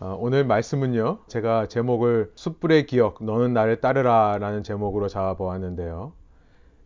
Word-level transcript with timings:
어, 0.00 0.16
오늘 0.20 0.44
말씀은요, 0.44 1.18
제가 1.26 1.66
제목을 1.66 2.30
숯불의 2.36 2.86
기억, 2.86 3.24
너는 3.24 3.52
나를 3.52 3.80
따르라 3.80 4.38
라는 4.38 4.62
제목으로 4.62 5.08
잡아보았는데요. 5.08 6.12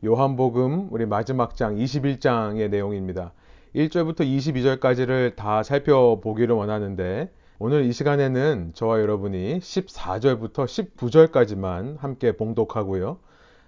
요한복음 0.02 0.88
우리 0.90 1.04
마지막 1.04 1.54
장 1.54 1.76
21장의 1.76 2.70
내용입니다. 2.70 3.34
1절부터 3.76 4.20
22절까지를 4.20 5.36
다 5.36 5.62
살펴보기를 5.62 6.54
원하는데 6.54 7.30
오늘 7.58 7.84
이 7.84 7.92
시간에는 7.92 8.70
저와 8.72 9.00
여러분이 9.00 9.58
14절부터 9.58 10.64
19절까지만 10.96 11.98
함께 11.98 12.32
봉독하고요. 12.34 13.18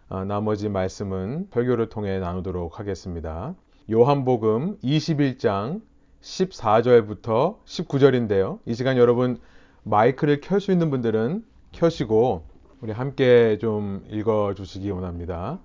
어, 0.08 0.24
나머지 0.24 0.70
말씀은 0.70 1.48
설교를 1.52 1.90
통해 1.90 2.18
나누도록 2.18 2.78
하겠습니다. 2.78 3.54
요한복음 3.90 4.78
21장 4.82 5.82
14절부터 6.24 7.58
19절인데요. 7.64 8.58
이 8.66 8.74
시간 8.74 8.96
여러분 8.96 9.38
마이크를 9.82 10.40
켤 10.40 10.58
수 10.58 10.72
있는 10.72 10.90
분들은 10.90 11.44
켜시고 11.72 12.46
우리 12.80 12.92
함께 12.92 13.58
좀 13.60 14.04
읽어 14.10 14.54
주시기 14.54 14.90
원합니다. 14.90 15.60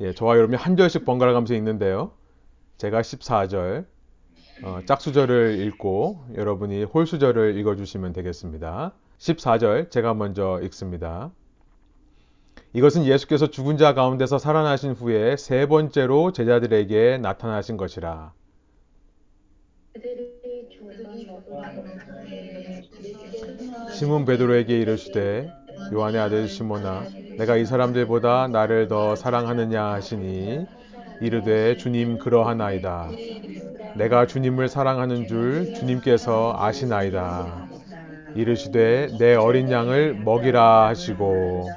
예, 0.00 0.12
저와 0.12 0.36
여러분이 0.36 0.56
한 0.56 0.76
절씩 0.76 1.04
번갈아 1.04 1.32
가면서 1.32 1.54
읽는데요. 1.54 2.12
제가 2.78 3.02
14절, 3.02 3.86
어, 4.64 4.80
짝수절을 4.86 5.58
읽고 5.66 6.24
여러분이 6.34 6.84
홀수절을 6.84 7.56
읽어 7.58 7.76
주시면 7.76 8.12
되겠습니다. 8.12 8.92
14절 9.18 9.90
제가 9.90 10.14
먼저 10.14 10.60
읽습니다. 10.64 11.30
이것은 12.72 13.04
예수께서 13.04 13.48
죽은 13.48 13.76
자 13.76 13.94
가운데서 13.94 14.38
살아나신 14.38 14.92
후에 14.92 15.36
세 15.36 15.66
번째로 15.66 16.32
제자들에게 16.32 17.18
나타나신 17.18 17.76
것이라. 17.76 18.32
시몬 23.92 24.24
베드로에게 24.24 24.78
이르시되 24.80 25.48
요한의 25.92 26.20
아들 26.20 26.48
시몬아 26.48 27.04
내가 27.38 27.56
이 27.56 27.64
사람들보다 27.64 28.48
나를 28.48 28.88
더 28.88 29.14
사랑하느냐 29.14 29.92
하시니 29.92 30.66
이르되 31.20 31.76
주님 31.76 32.18
그러하나이다. 32.18 33.10
내가 33.96 34.26
주님을 34.26 34.68
사랑하는 34.68 35.26
줄 35.28 35.72
주님께서 35.74 36.56
아시나이다. 36.58 37.68
이르시되 38.34 39.10
내 39.18 39.34
어린 39.36 39.70
양을 39.70 40.14
먹이라 40.16 40.88
하시고. 40.88 41.68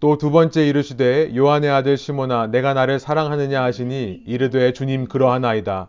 또 0.00 0.18
두 0.18 0.30
번째 0.30 0.66
이르시되 0.68 1.34
요한의 1.34 1.70
아들 1.70 1.96
시몬아 1.96 2.48
내가 2.48 2.74
나를 2.74 2.98
사랑하느냐 3.00 3.62
하시니 3.62 4.22
이르되 4.26 4.72
주님 4.72 5.06
그러하나이다 5.08 5.88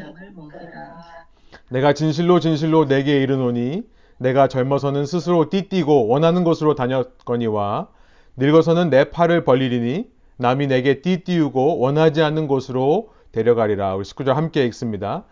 내가 1.71 1.93
진실로 1.93 2.41
진실로 2.41 2.85
내게 2.85 3.21
이르노니 3.21 3.83
내가 4.17 4.47
젊어서는 4.47 5.05
스스로 5.05 5.49
띠띠고 5.49 6.07
원하는 6.07 6.43
곳으로 6.43 6.75
다녔거니와 6.75 7.87
늙어서는 8.35 8.89
내 8.89 9.05
팔을 9.05 9.45
벌리리니 9.45 10.05
남이 10.37 10.67
내게 10.67 11.01
띠띠우고 11.01 11.79
원하지 11.79 12.21
않는 12.23 12.47
곳으로 12.47 13.09
데려가리라. 13.31 13.95
우리 13.95 14.03
19절 14.03 14.33
함께 14.33 14.65
읽습니다. 14.65 15.23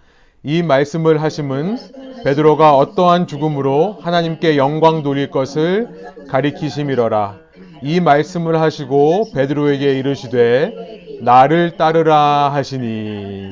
이 0.44 0.64
말씀을 0.64 1.22
하심은 1.22 2.24
베드로가 2.24 2.78
어떠한 2.78 3.28
죽음으로 3.28 3.98
하나님께 4.00 4.56
영광 4.56 5.04
돌릴 5.04 5.32
것을 5.32 5.90
가리키심이러라. 6.30 7.38
이 7.84 8.00
말씀을 8.00 8.62
하시고 8.62 9.34
베드로에게 9.34 10.00
이르시되 10.00 11.20
나를 11.22 11.76
따르라 11.76 12.50
하시니 12.54 13.50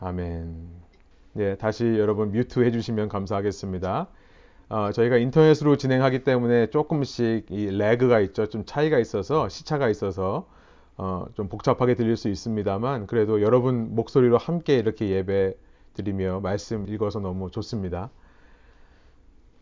아멘. 0.00 0.61
네, 1.34 1.56
다시 1.56 1.84
여러분 1.98 2.30
뮤트 2.30 2.62
해주시면 2.62 3.08
감사하겠습니다. 3.08 4.06
어, 4.68 4.92
저희가 4.92 5.16
인터넷으로 5.16 5.76
진행하기 5.76 6.24
때문에 6.24 6.66
조금씩 6.66 7.46
이 7.48 7.70
레그가 7.70 8.20
있죠. 8.20 8.46
좀 8.50 8.64
차이가 8.66 8.98
있어서 8.98 9.48
시차가 9.48 9.88
있어서 9.88 10.46
어, 10.98 11.24
좀 11.34 11.48
복잡하게 11.48 11.94
들릴 11.94 12.18
수 12.18 12.28
있습니다만 12.28 13.06
그래도 13.06 13.40
여러분 13.40 13.94
목소리로 13.94 14.36
함께 14.36 14.76
이렇게 14.76 15.08
예배 15.08 15.54
드리며 15.94 16.40
말씀 16.40 16.86
읽어서 16.86 17.18
너무 17.18 17.50
좋습니다. 17.50 18.10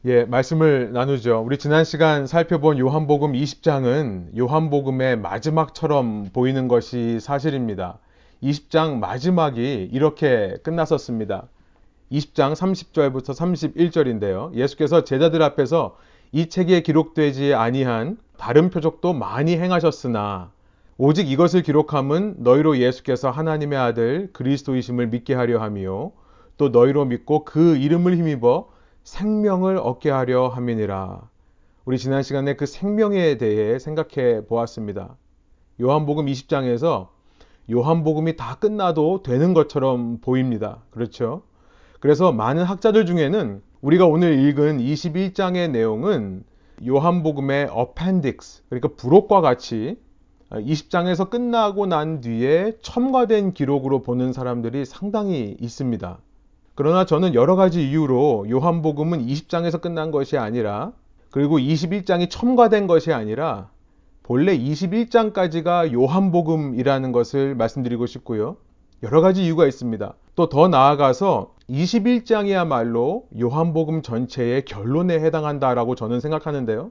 예, 0.07 0.25
말씀을 0.25 0.93
나누죠. 0.93 1.41
우리 1.47 1.57
지난 1.57 1.85
시간 1.85 2.27
살펴본 2.27 2.79
요한복음 2.81 3.33
20장은 3.33 4.37
요한복음의 4.37 5.19
마지막처럼 5.19 6.31
보이는 6.33 6.67
것이 6.67 7.21
사실입니다. 7.21 8.01
20장 8.43 8.99
마지막이 8.99 9.89
이렇게 9.93 10.57
끝났었습니다. 10.65 11.49
20장 12.11 12.55
30절부터 12.55 13.35
31절인데요. 13.35 14.55
예수께서 14.55 15.05
제자들 15.05 15.43
앞에서 15.43 15.97
이 16.33 16.49
책에 16.49 16.83
기록되지 16.83 17.55
아니한 17.55 18.19
다른 18.37 18.71
표적도 18.71 19.13
많이 19.13 19.57
행하셨으나 19.57 20.53
오직 20.99 21.31
이것을 21.31 21.63
기록함은 21.63 22.37
너희로 22.39 22.79
예수께서 22.79 23.31
하나님의 23.31 23.79
아들 23.79 24.31
그리스도이심을 24.33 25.09
믿게 25.09 25.35
하려 25.35 25.61
함이요 25.61 26.13
또 26.57 26.69
너희로 26.69 27.07
믿고 27.07 27.45
그 27.45 27.77
이름을 27.77 28.17
힘입어 28.17 28.69
생명을 29.03 29.79
얻게 29.79 30.11
하려 30.11 30.49
함이니라. 30.49 31.29
우리 31.87 31.97
지난 31.97 32.23
시간에 32.23 32.55
그 32.55 32.67
생명에 32.67 33.39
대해 33.39 33.79
생각해 33.79 34.47
보았습니다. 34.47 35.17
요한복음 35.81 36.27
20장에서 36.27 37.09
요한복음이 37.71 38.37
다 38.37 38.57
끝나도 38.57 39.23
되는 39.23 39.55
것처럼 39.55 40.19
보입니다. 40.19 40.83
그렇죠? 40.91 41.43
그래서 42.01 42.33
많은 42.33 42.65
학자들 42.65 43.07
중에는 43.07 43.63
우리가 43.83 44.07
오늘 44.07 44.39
읽은 44.41 44.79
21장의 44.79 45.71
내용은 45.71 46.45
요한복음의 46.87 47.69
어펜딕스, 47.69 48.63
그러니까 48.71 48.89
부록과 48.97 49.43
같이 49.43 49.99
20장에서 50.51 51.31
끝나고 51.31 51.87
난 51.87 52.21
뒤에 52.21 52.79
첨가된 52.83 53.53
기록으로 53.53 54.03
보는 54.03 54.33
사람들이 54.33 54.85
상당히 54.87 55.57
있습니다. 55.61 56.19
그러나 56.75 57.05
저는 57.05 57.35
여러 57.35 57.57
가지 57.57 57.87
이유로 57.89 58.47
요한복음은 58.49 59.27
20장에서 59.27 59.81
끝난 59.81 60.11
것이 60.11 60.39
아니라 60.39 60.93
그리고 61.31 61.59
21장이 61.59 62.31
첨가된 62.31 62.87
것이 62.87 63.13
아니라 63.13 63.69
본래 64.23 64.57
21장까지가 64.57 65.93
요한복음이라는 65.93 67.13
것을 67.13 67.55
말씀드리고 67.55 68.07
싶고요. 68.07 68.57
여러 69.03 69.21
가지 69.21 69.45
이유가 69.45 69.67
있습니다. 69.67 70.15
또 70.41 70.49
더 70.49 70.69
나아가서 70.69 71.55
21장이야말로 71.69 73.25
요한복음 73.39 74.01
전체의 74.01 74.65
결론에 74.65 75.21
해당한다라고 75.21 75.95
저는 75.97 76.21
생각하는데요. 76.21 76.91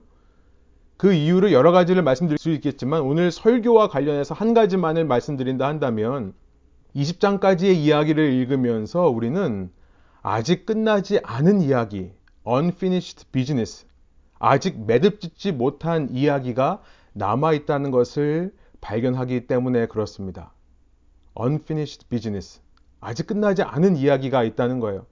그 0.97 1.13
이유를 1.13 1.51
여러 1.51 1.71
가지를 1.71 2.03
말씀드릴 2.03 2.37
수 2.37 2.51
있겠지만 2.51 3.01
오늘 3.01 3.31
설교와 3.31 3.87
관련해서 3.87 4.35
한 4.35 4.53
가지만을 4.53 5.05
말씀드린다 5.05 5.65
한다면 5.65 6.35
20장까지의 6.95 7.73
이야기를 7.73 8.33
읽으면서 8.33 9.07
우리는 9.09 9.71
아직 10.21 10.67
끝나지 10.67 11.19
않은 11.23 11.61
이야기, 11.61 12.11
unfinished 12.47 13.31
business, 13.31 13.87
아직 14.37 14.85
매듭짓지 14.85 15.53
못한 15.53 16.07
이야기가 16.11 16.83
남아 17.13 17.53
있다는 17.53 17.89
것을 17.89 18.53
발견하기 18.79 19.47
때문에 19.47 19.87
그렇습니다. 19.87 20.53
unfinished 21.35 22.07
business. 22.09 22.61
아직 23.01 23.27
끝나지 23.27 23.61
않은 23.63 23.97
이야기가 23.97 24.43
있다는 24.43 24.79
거예요. 24.79 25.05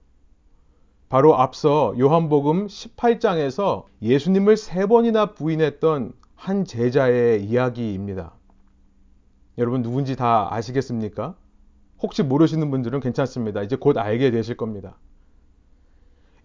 바로 1.10 1.38
앞서 1.38 1.94
요한복음 1.98 2.68
18장에서 2.68 3.86
예수님을 4.02 4.58
세 4.58 4.86
번이나 4.86 5.34
부인했던 5.34 6.12
한 6.36 6.66
제자의 6.66 7.44
이야기입니다. 7.46 8.34
여러분 9.58 9.82
누군지 9.82 10.16
다 10.16 10.54
아시겠습니까? 10.54 11.36
혹시 12.02 12.24
모르시는 12.24 12.70
분들은 12.70 13.00
괜찮습니다. 13.00 13.64
이제 13.64 13.76
곧 13.76 13.98
알게 13.98 14.32
되실 14.32 14.58
겁니다. 14.58 14.98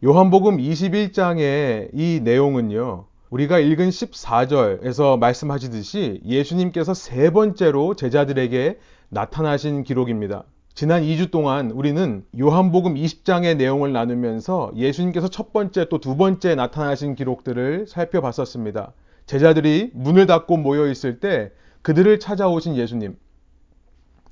요한복음 0.04 0.58
21장의 0.58 1.90
이 1.92 2.20
내용은요. 2.22 3.06
우리가 3.30 3.58
읽은 3.58 3.88
14절에서 3.88 5.18
말씀하시듯이 5.18 6.20
예수님께서 6.24 6.94
세 6.94 7.30
번째로 7.30 7.94
제자들에게 7.94 8.78
나타나신 9.08 9.84
기록입니다. 9.84 10.44
지난 10.74 11.02
2주 11.02 11.30
동안 11.30 11.70
우리는 11.70 12.24
요한복음 12.38 12.94
20장의 12.94 13.58
내용을 13.58 13.92
나누면서 13.92 14.72
예수님께서 14.74 15.28
첫 15.28 15.52
번째 15.52 15.88
또 15.90 15.98
두 15.98 16.16
번째 16.16 16.54
나타나신 16.54 17.14
기록들을 17.14 17.86
살펴봤었습니다. 17.86 18.94
제자들이 19.26 19.90
문을 19.92 20.26
닫고 20.26 20.56
모여 20.56 20.88
있을 20.90 21.20
때 21.20 21.52
그들을 21.82 22.18
찾아오신 22.18 22.76
예수님. 22.76 23.18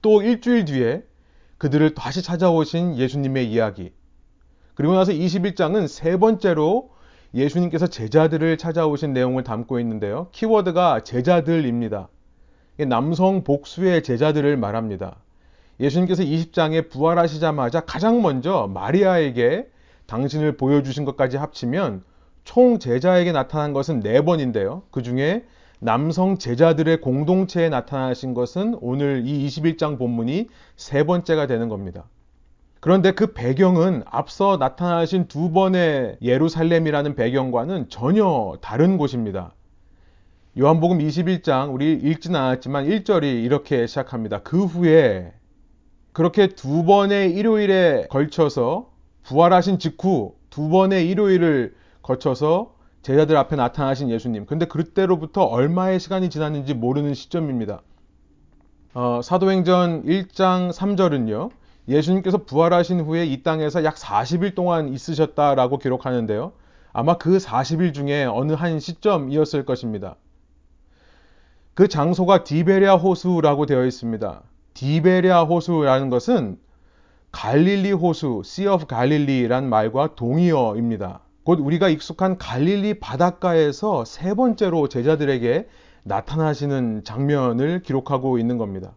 또 0.01 0.23
일주일 0.23 0.65
뒤에 0.65 1.03
그들을 1.59 1.95
다시 1.95 2.23
찾아오신 2.23 2.97
예수님의 2.97 3.53
이야기. 3.53 3.93
그리고 4.75 4.95
나서 4.95 5.13
21장은 5.13 5.89
세 5.89 6.17
번째로 6.17 6.91
예수님께서 7.35 7.87
제자들을 7.87 8.57
찾아오신 8.57 9.13
내용을 9.13 9.45
담고 9.45 9.79
있는데요. 9.81 10.29
키워드가 10.33 11.01
제자들입니다. 11.05 12.09
남성 12.89 13.45
복수의 13.45 14.03
제자들을 14.03 14.57
말합니다. 14.57 15.17
예수님께서 15.81 16.23
20장에 16.23 16.91
부활하시자마자 16.91 17.81
가장 17.81 18.23
먼저 18.23 18.69
마리아에게 18.73 19.69
당신을 20.07 20.57
보여주신 20.57 21.05
것까지 21.05 21.39
합치면 21.39 22.05
총 22.45 22.79
제자에게 22.79 23.33
나타난 23.33 23.73
것은 23.73 24.01
네 24.01 24.23
번인데요. 24.23 24.83
그 24.91 25.03
중에 25.03 25.45
남성 25.79 26.37
제자들의 26.37 27.01
공동체에 27.01 27.71
나타나신 27.71 28.35
것은 28.35 28.77
오늘 28.81 29.23
이 29.27 29.47
21장 29.47 29.99
본문이 29.99 30.49
세 30.77 31.05
번째가 31.05 31.47
되는 31.47 31.69
겁니다. 31.69 32.05
그런데 32.81 33.13
그 33.13 33.33
배경은 33.33 34.03
앞서 34.07 34.57
나타나신 34.59 35.29
두 35.29 35.51
번의 35.51 36.19
예루살렘이라는 36.23 37.15
배경과는 37.15 37.89
전혀 37.89 38.57
다른 38.61 38.99
곳입니다. 38.99 39.55
요한복음 40.59 40.99
21장 40.99 41.73
우리 41.73 41.93
읽지는 41.93 42.39
않았지만 42.39 42.87
1절이 42.87 43.45
이렇게 43.45 43.87
시작합니다. 43.87 44.41
그 44.43 44.65
후에 44.65 45.33
그렇게 46.13 46.49
두 46.49 46.85
번의 46.85 47.33
일요일에 47.33 48.07
걸쳐서 48.09 48.91
부활하신 49.23 49.79
직후 49.79 50.35
두 50.51 50.69
번의 50.69 51.09
일요일을 51.09 51.75
거쳐서 52.03 52.75
제자들 53.03 53.37
앞에 53.37 53.57
나타나신 53.57 54.11
예수님. 54.11 54.47
근데 54.47 54.67
그때로부터 54.67 55.45
얼마의 55.45 56.01
시간이 56.01 56.29
지났는지 56.29 56.75
모르는 56.75 57.15
시점입니다. 57.15 57.81
어, 58.93 59.21
사도행전 59.23 60.05
1장 60.05 60.73
3절은요. 60.73 61.51
예수님께서 61.89 62.39
부활하신 62.39 63.01
후에 63.01 63.25
이 63.25 63.43
땅에서 63.43 63.85
약 63.85 63.95
40일 63.95 64.55
동안 64.55 64.89
있으셨다라고 64.89 65.79
기록하는데요. 65.79 66.53
아마 66.93 67.17
그 67.17 67.39
40일 67.39 67.95
중에 67.95 68.25
어느 68.25 68.53
한 68.53 68.81
시점이었을 68.81 69.65
것입니다. 69.65 70.17
그 71.75 71.89
장소가 71.89 72.45
디베리아 72.45 72.97
호수라고 72.97 73.67
되어 73.67 73.87
있습니다. 73.87 74.43
디베리아 74.81 75.43
호수라는 75.43 76.09
것은 76.09 76.57
갈릴리 77.33 77.93
호수, 77.93 78.41
Sea 78.47 78.67
of 78.73 78.87
Galilee란 78.89 79.69
말과 79.69 80.15
동의어입니다. 80.15 81.21
곧 81.45 81.61
우리가 81.61 81.91
익숙한 81.91 82.39
갈릴리 82.39 82.99
바닷가에서 82.99 84.07
세 84.07 84.33
번째로 84.33 84.89
제자들에게 84.89 85.69
나타나시는 86.05 87.05
장면을 87.05 87.83
기록하고 87.83 88.39
있는 88.39 88.57
겁니다. 88.57 88.95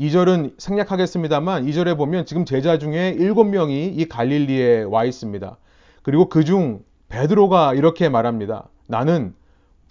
2절은 0.00 0.58
생략하겠습니다만 0.58 1.66
2절에 1.66 1.96
보면 1.96 2.26
지금 2.26 2.44
제자 2.44 2.76
중에 2.76 3.14
7명이 3.14 3.96
이 3.96 4.08
갈릴리에 4.08 4.82
와 4.82 5.04
있습니다. 5.04 5.56
그리고 6.02 6.28
그 6.28 6.42
중 6.42 6.82
베드로가 7.10 7.74
이렇게 7.74 8.08
말합니다. 8.08 8.68
나는 8.88 9.36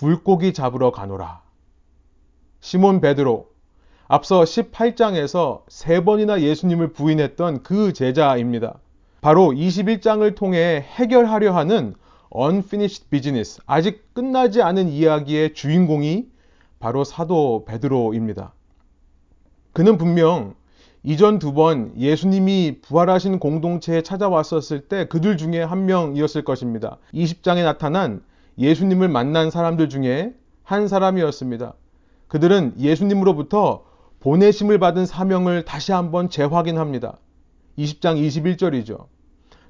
물고기 0.01 0.51
잡으러 0.51 0.91
가노라. 0.91 1.41
시몬 2.59 2.99
베드로, 2.99 3.54
앞서 4.07 4.41
18장에서 4.43 5.63
세 5.67 6.03
번이나 6.03 6.41
예수님을 6.41 6.93
부인했던 6.93 7.63
그 7.63 7.91
제자입니다. 7.91 8.79
바로 9.21 9.47
21장을 9.47 10.35
통해 10.35 10.85
해결하려 10.95 11.55
하는 11.55 11.95
unfinished 12.35 13.09
business, 13.09 13.59
아직 13.65 14.13
끝나지 14.13 14.61
않은 14.61 14.89
이야기의 14.89 15.55
주인공이 15.55 16.27
바로 16.79 17.03
사도 17.03 17.65
베드로입니다. 17.65 18.53
그는 19.73 19.97
분명 19.97 20.53
이전 21.01 21.39
두 21.39 21.53
번 21.53 21.93
예수님이 21.97 22.79
부활하신 22.81 23.39
공동체에 23.39 24.01
찾아왔었을 24.01 24.87
때 24.87 25.07
그들 25.07 25.37
중에 25.37 25.61
한 25.61 25.85
명이었을 25.85 26.43
것입니다. 26.43 26.97
20장에 27.13 27.63
나타난 27.63 28.23
예수님을 28.57 29.07
만난 29.09 29.49
사람들 29.49 29.89
중에 29.89 30.33
한 30.63 30.87
사람이었습니다. 30.87 31.73
그들은 32.27 32.73
예수님으로부터 32.79 33.83
보내심을 34.25 34.79
받은 34.79 35.05
사명을 35.05 35.65
다시 35.65 35.91
한번 35.91 36.29
재확인합니다. 36.29 37.19
20장 37.77 38.17
21절이죠. 38.19 39.05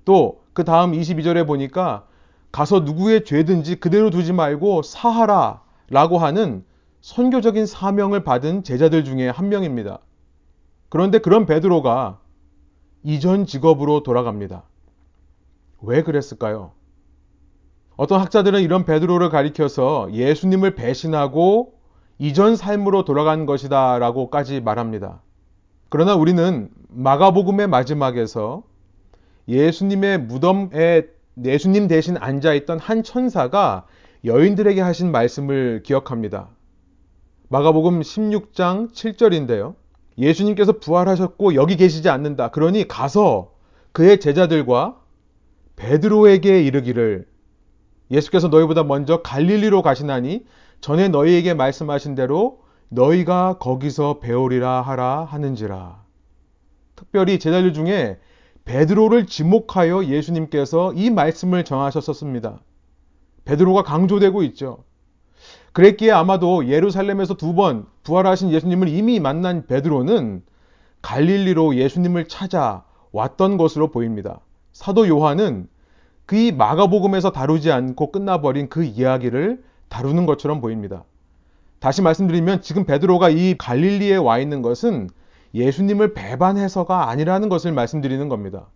또 0.06 0.46
그 0.56 0.64
다음 0.64 0.94
22절에 0.94 1.46
보니까 1.46 2.08
가서 2.54 2.80
누구의 2.80 3.26
죄든지 3.26 3.82
그대로 3.82 4.10
두지 4.10 4.32
말고 4.32 4.84
사하라 4.84 5.62
라고 5.90 6.18
하는 6.18 6.64
선교적인 7.02 7.66
사명을 7.66 8.24
받은 8.24 8.64
제자들 8.64 9.04
중에 9.04 9.28
한 9.28 9.50
명입니다. 9.50 10.00
그런데 10.88 11.18
그런 11.18 11.46
베드로가 11.46 12.22
이전 13.04 13.46
직업으로 13.46 14.04
돌아갑니다. 14.04 14.64
왜 15.82 16.02
그랬을까요? 16.04 16.72
어떤 17.98 18.22
학자들은 18.22 18.62
이런 18.62 18.86
베드로를 18.86 19.30
가리켜서 19.30 20.08
예수님을 20.14 20.76
배신하고 20.76 21.75
이전 22.18 22.56
삶으로 22.56 23.04
돌아간 23.04 23.46
것이다 23.46 24.00
라고까지 24.00 24.62
말합니다. 24.62 25.22
그러나 25.90 26.16
우리는 26.16 26.70
마가복음의 26.90 27.68
마지막에서 27.68 28.64
예수님의 29.48 30.20
무덤에 30.22 31.04
예수님 31.44 31.88
대신 31.88 32.18
앉아있던 32.18 32.80
한 32.80 33.04
천사가 33.04 33.86
여인들에게 34.24 34.80
하신 34.82 35.12
말씀을 35.12 35.84
기억합니다. 35.84 36.50
마가복음 37.50 38.02
16장 38.02 38.92
7절인데요. 38.92 39.76
예수님께서 40.18 40.80
부활하셨고 40.80 41.56
여기 41.56 41.76
계시지 41.76 42.10
않는다. 42.10 42.50
그러니 42.50 42.88
가서 42.88 43.52
그의 43.92 44.20
제자들과 44.20 45.00
베드로에게 45.76 46.64
이르기를 46.64 47.28
예수께서 48.10 48.48
너희보다 48.48 48.84
먼저 48.84 49.22
갈릴리로 49.22 49.82
가시나니 49.82 50.46
전에 50.82 51.08
너희에게 51.08 51.54
말씀하신 51.54 52.16
대로 52.16 52.60
너희가 52.90 53.58
거기서 53.60 54.20
배우리라 54.20 54.82
하라 54.82 55.26
하는지라. 55.26 56.04
특별히 56.96 57.40
제자들 57.40 57.74
중에 57.74 58.20
베드로를 58.66 59.26
지목하여 59.28 60.06
예수님께서 60.06 60.94
이 60.94 61.10
말씀을 61.10 61.64
정하셨었습니다. 61.66 62.60
베드로가 63.46 63.84
강조되고 63.84 64.44
있죠. 64.44 64.84
그랬기에 65.74 66.12
아마도 66.12 66.68
예루살렘에서 66.68 67.36
두 67.36 67.54
번 67.54 67.86
부활하신 68.04 68.52
예수님을 68.52 68.88
이미 68.88 69.20
만난 69.20 69.66
베드로는 69.68 70.44
갈릴리로 71.02 71.76
예수님을 71.76 72.28
찾아 72.28 72.86
왔던 73.12 73.58
것으로 73.58 73.90
보입니다. 73.92 74.40
사도 74.74 75.08
요한은 75.08 75.68
그 76.26 76.52
마가복음에서 76.58 77.32
다루지 77.32 77.72
않고 77.72 78.12
끝나버린 78.12 78.68
그 78.70 78.84
이야기를 78.84 79.64
다루는 79.96 80.26
것처럼 80.26 80.60
보입니다. 80.60 81.06
다시 81.80 82.02
말씀드리면 82.02 82.62
지금 82.62 82.84
베드로가 82.84 83.30
이 83.30 83.56
갈릴리에 83.58 84.18
와 84.18 84.40
있는 84.40 84.62
것은 84.62 85.10
예수님을 85.54 86.14
배반해서가 86.14 87.10
아니라는 87.10 87.48
것을 87.48 87.72
말씀드리는 87.72 88.28
겁니다. 88.28 88.68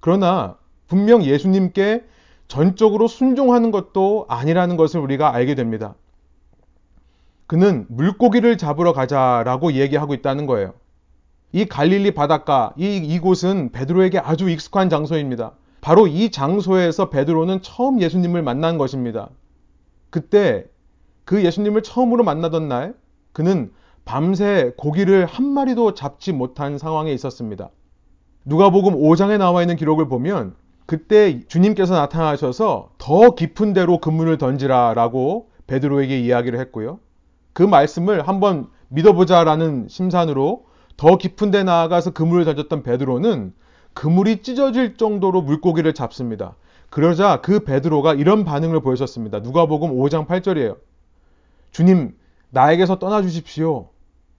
그러나 0.00 0.56
분명 0.86 1.24
예수님께 1.24 2.04
전적으로 2.48 3.06
순종하는 3.06 3.70
것도 3.70 4.24
아니라는 4.30 4.78
것을 4.78 5.00
우리가 5.00 5.34
알게 5.34 5.56
됩니다. 5.56 5.94
그는 7.46 7.84
물고기를 7.90 8.56
잡으러 8.56 8.94
가자라고 8.94 9.74
얘기하고 9.74 10.14
있다는 10.14 10.46
거예요. 10.46 10.72
이 11.52 11.66
갈릴리 11.66 12.12
바닷가, 12.12 12.72
이, 12.78 12.96
이곳은 12.96 13.72
베드로에게 13.72 14.20
아주 14.20 14.48
익숙한 14.48 14.88
장소입니다. 14.88 15.52
바로 15.82 16.06
이 16.06 16.30
장소에서 16.30 17.10
베드로는 17.10 17.60
처음 17.60 18.00
예수님을 18.00 18.40
만난 18.40 18.78
것입니다. 18.78 19.28
그때 20.12 20.66
그 21.24 21.42
예수님을 21.42 21.82
처음으로 21.82 22.22
만나던 22.22 22.68
날 22.68 22.94
그는 23.32 23.72
밤새 24.04 24.74
고기를 24.76 25.24
한 25.24 25.46
마리도 25.46 25.94
잡지 25.94 26.32
못한 26.32 26.76
상황에 26.76 27.10
있었습니다. 27.14 27.70
누가복음 28.44 28.94
5장에 28.94 29.38
나와 29.38 29.62
있는 29.62 29.74
기록을 29.74 30.08
보면 30.08 30.54
그때 30.84 31.40
주님께서 31.46 31.94
나타나셔서 31.94 32.90
더 32.98 33.34
깊은 33.34 33.72
데로 33.72 33.98
그물을 33.98 34.36
던지라라고 34.36 35.48
베드로에게 35.66 36.20
이야기를 36.20 36.60
했고요. 36.60 36.98
그 37.54 37.62
말씀을 37.62 38.28
한번 38.28 38.68
믿어보자라는 38.88 39.86
심산으로 39.88 40.66
더 40.98 41.16
깊은 41.16 41.50
데 41.50 41.64
나아가서 41.64 42.10
그물을 42.10 42.44
던졌던 42.44 42.82
베드로는 42.82 43.54
그물이 43.94 44.42
찢어질 44.42 44.98
정도로 44.98 45.40
물고기를 45.40 45.94
잡습니다. 45.94 46.54
그러자 46.92 47.40
그 47.40 47.60
베드로가 47.60 48.12
이런 48.12 48.44
반응을 48.44 48.82
보여줬습니다. 48.82 49.38
누가복음 49.38 49.96
5장 49.96 50.26
8절이에요. 50.26 50.76
주님, 51.70 52.14
나에게서 52.50 52.98
떠나 52.98 53.22
주십시오. 53.22 53.88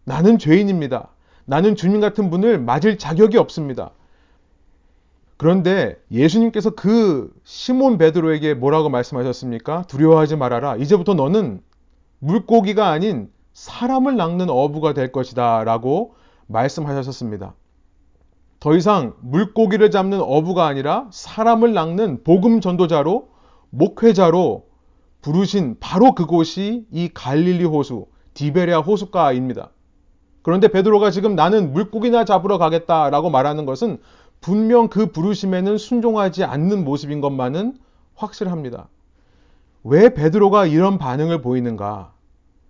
나는 0.03 0.37
죄인입니다. 0.37 1.09
나는 1.45 1.75
주님 1.75 1.99
같은 1.99 2.29
분을 2.29 2.59
맞을 2.59 2.99
자격이 2.99 3.39
없습니다. 3.39 3.89
그런데 5.37 5.99
예수님께서 6.11 6.69
그 6.75 7.33
시몬 7.43 7.97
베드로에게 7.97 8.53
뭐라고 8.53 8.89
말씀하셨습니까? 8.89 9.85
두려워하지 9.87 10.35
말아라. 10.35 10.75
이제부터 10.75 11.15
너는 11.15 11.59
물고기가 12.19 12.89
아닌 12.89 13.31
사람을 13.53 14.15
낚는 14.15 14.51
어부가 14.51 14.93
될 14.93 15.11
것이다. 15.11 15.63
라고 15.63 16.13
말씀하셨습니다. 16.45 17.55
더 18.63 18.77
이상 18.77 19.11
물고기를 19.19 19.91
잡는 19.91 20.21
어부가 20.21 20.65
아니라 20.67 21.09
사람을 21.11 21.73
낚는 21.73 22.23
복음 22.23 22.61
전도자로 22.61 23.27
목회자로 23.71 24.67
부르신 25.21 25.75
바로 25.81 26.15
그곳이 26.15 26.87
이 26.89 27.09
갈릴리 27.13 27.65
호수, 27.65 28.05
디베리아 28.33 28.79
호숫가입니다. 28.79 29.71
그런데 30.43 30.69
베드로가 30.69 31.11
지금 31.11 31.35
나는 31.35 31.73
물고기나 31.73 32.23
잡으러 32.23 32.57
가겠다라고 32.57 33.29
말하는 33.29 33.65
것은 33.65 33.99
분명 34.39 34.87
그 34.87 35.07
부르심에는 35.07 35.77
순종하지 35.77 36.45
않는 36.45 36.85
모습인 36.85 37.19
것만은 37.19 37.75
확실합니다. 38.15 38.87
왜 39.83 40.13
베드로가 40.13 40.67
이런 40.67 40.97
반응을 40.97 41.41
보이는가? 41.41 42.13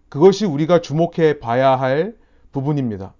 그것이 0.09 0.47
우리가 0.47 0.81
주목해 0.81 1.37
봐야 1.37 1.75
할 1.79 2.15
부분입니다. 2.51 3.13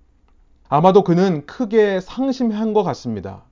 아마도 0.76 1.04
그는 1.04 1.46
크게 1.46 2.00
상심한 2.00 2.74
것 2.74 2.82
같습니다. 2.82 3.44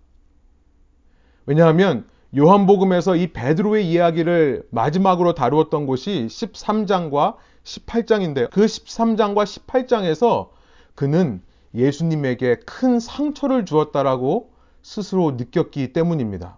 왜냐하면 1.46 2.08
요한복음에서 2.36 3.16
이 3.16 3.32
베드로의 3.32 3.88
이야기를 3.88 4.68
마지막으로 4.72 5.36
다루었던 5.36 5.86
곳이 5.86 6.26
13장과 6.28 7.36
18장인데요. 7.64 8.50
그 8.50 8.66
13장과 8.66 9.44
18장에서 9.44 10.50
그는 10.96 11.44
예수님에게 11.76 12.56
큰 12.66 13.00
상처를 13.00 13.66
주었다라고 13.66 14.50
스스로 14.82 15.34
느꼈기 15.38 15.94
때문입니다. 15.94 16.58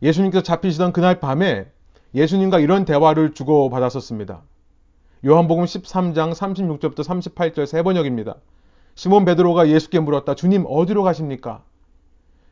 예수님께서 0.00 0.44
잡히시던 0.44 0.94
그날 0.94 1.20
밤에 1.20 1.70
예수님과 2.14 2.60
이런 2.60 2.86
대화를 2.86 3.34
주고받았었습니다. 3.34 4.40
요한복음 5.26 5.66
13장 5.66 6.32
36절부터 6.32 7.00
38절 7.00 7.66
세 7.66 7.82
번역입니다. 7.82 8.36
시몬 8.96 9.26
베드로가 9.26 9.68
예수께 9.68 10.00
물었다. 10.00 10.34
주님 10.34 10.64
어디로 10.66 11.02
가십니까? 11.04 11.62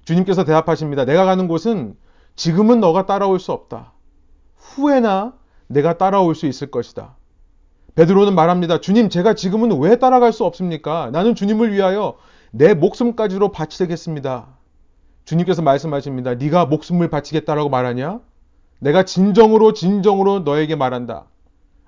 주님께서 0.05 0.45
대답하십니다. 0.45 1.07
내가 1.07 1.25
가는 1.25 1.49
곳은 1.49 1.97
지금은 2.37 2.81
너가 2.81 3.07
따라올 3.07 3.41
수 3.41 3.51
없다. 3.51 3.93
후에나 4.57 5.33
내가 5.67 5.97
따라올 5.97 6.35
수 6.35 6.47
있을 6.47 6.71
것이다. 6.71 7.17
베드로는 7.95 8.35
말합니다. 8.35 8.81
주님, 8.81 9.09
제가 9.09 9.35
지금은 9.35 9.81
왜 9.81 9.97
따라갈 9.97 10.33
수 10.33 10.45
없습니까? 10.45 11.11
나는 11.13 11.35
주님을 11.35 11.73
위하여 11.73 12.17
내 12.51 12.75
목숨까지로 12.75 13.51
바치겠습니다. 13.51 14.47
주님께서 15.25 15.63
말씀하십니다. 15.63 16.35
네가 16.35 16.67
목숨을 16.67 17.09
바치겠다라고 17.09 17.71
말하냐? 17.71 18.21
내가 18.81 19.05
진정으로 19.05 19.73
진정으로 19.73 20.41
너에게 20.41 20.77
말한다. 20.77 21.25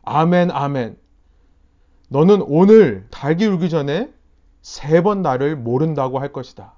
아멘, 0.05 0.51
아멘. 0.51 0.97
너는 2.09 2.43
오늘 2.47 3.07
달기 3.11 3.45
울기 3.45 3.69
전에 3.69 4.16
세 4.67 5.01
번 5.01 5.23
나를 5.23 5.55
모른다고 5.55 6.19
할 6.19 6.33
것이다. 6.33 6.75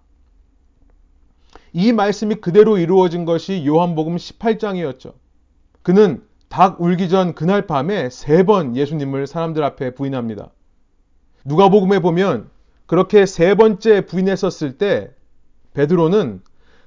이 1.72 1.90
말씀이 1.92 2.34
그대로 2.34 2.76
이루어진 2.76 3.24
것이 3.24 3.64
요한복음 3.66 4.16
18장이었죠. 4.16 5.14
그는 5.80 6.22
닭 6.50 6.82
울기 6.82 7.08
전 7.08 7.32
그날 7.34 7.66
밤에 7.66 8.10
세 8.10 8.44
번 8.44 8.76
예수님을 8.76 9.26
사람들 9.26 9.64
앞에 9.64 9.94
부인합니다. 9.94 10.50
누가복음에 11.46 12.00
보면 12.00 12.50
그렇게 12.84 13.24
세 13.24 13.54
번째 13.54 14.02
부인했었을 14.04 14.76
때 14.76 15.10
베드로는 15.72 16.42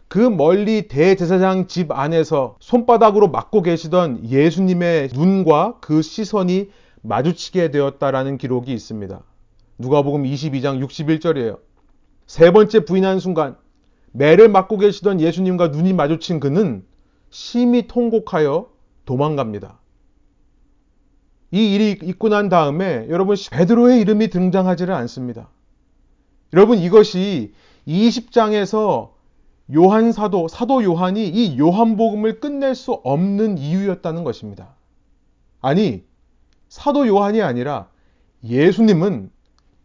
그 0.08 0.20
멀리 0.20 0.88
대제사장 0.88 1.66
집 1.66 1.92
안에서 1.92 2.58
손바닥으로 2.60 3.28
막고 3.30 3.64
계시던 3.64 4.30
예수님의 4.30 5.10
눈과 5.16 5.80
그 5.82 6.04
시선이 6.04 6.70
마주치게 7.02 7.72
되었다라는 7.72 8.38
기록이 8.38 8.72
있습니다. 8.72 9.24
누가복음 9.78 10.24
22장 10.24 10.86
61절이에요. 10.86 11.60
세 12.28 12.52
번째 12.52 12.86
부인한 12.86 13.20
순간 13.20 13.58
매를 14.12 14.50
맞고 14.50 14.78
계시던 14.78 15.22
예수님과 15.22 15.70
눈이 15.70 15.94
마주친 15.94 16.40
그는 16.40 16.86
심히 17.30 17.88
통곡하여 17.88 18.70
도망갑니다. 19.06 19.80
이 21.52 21.76
일이 21.76 21.98
있고 22.04 22.30
난 22.30 22.50
다음에 22.50 23.08
여러분 23.10 23.36
베드로의 23.52 24.00
이름이 24.02 24.30
등장하지를 24.30 24.94
않습니다. 24.94 25.50
여러분 26.54 26.78
이것이 26.78 27.54
20장에서 27.88 29.12
요한 29.74 30.12
사도 30.12 30.48
사도 30.48 30.84
요한이 30.84 31.28
이 31.28 31.58
요한복음을 31.58 32.40
끝낼 32.40 32.76
수 32.76 32.92
없는 32.92 33.58
이유였다는 33.58 34.24
것입니다. 34.24 34.76
아니 35.62 36.04
사도 36.68 37.08
요한이 37.08 37.42
아니라 37.42 37.90
예수님은 38.44 39.32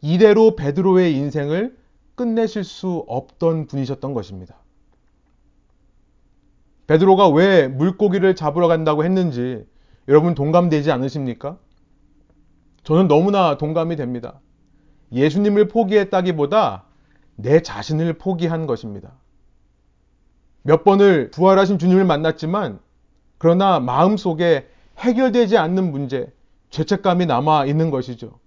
이대로 0.06 0.54
베드로의 0.54 1.16
인생을 1.16 1.76
끝내실 2.14 2.62
수 2.62 3.04
없던 3.08 3.66
분이셨던 3.66 4.14
것입니다. 4.14 4.54
베드로가 6.86 7.28
왜 7.30 7.66
물고기를 7.66 8.36
잡으러 8.36 8.68
간다고 8.68 9.02
했는지 9.02 9.66
여러분 10.06 10.36
동감되지 10.36 10.92
않으십니까? 10.92 11.58
저는 12.84 13.08
너무나 13.08 13.58
동감이 13.58 13.96
됩니다. 13.96 14.38
예수님을 15.10 15.66
포기했다기보다 15.66 16.84
내 17.34 17.60
자신을 17.60 18.12
포기한 18.12 18.68
것입니다. 18.68 19.10
몇 20.62 20.84
번을 20.84 21.32
부활하신 21.32 21.80
주님을 21.80 22.04
만났지만 22.04 22.78
그러나 23.38 23.80
마음속에 23.80 24.68
해결되지 24.98 25.58
않는 25.58 25.90
문제, 25.90 26.32
죄책감이 26.70 27.26
남아 27.26 27.66
있는 27.66 27.90
것이죠. 27.90 28.38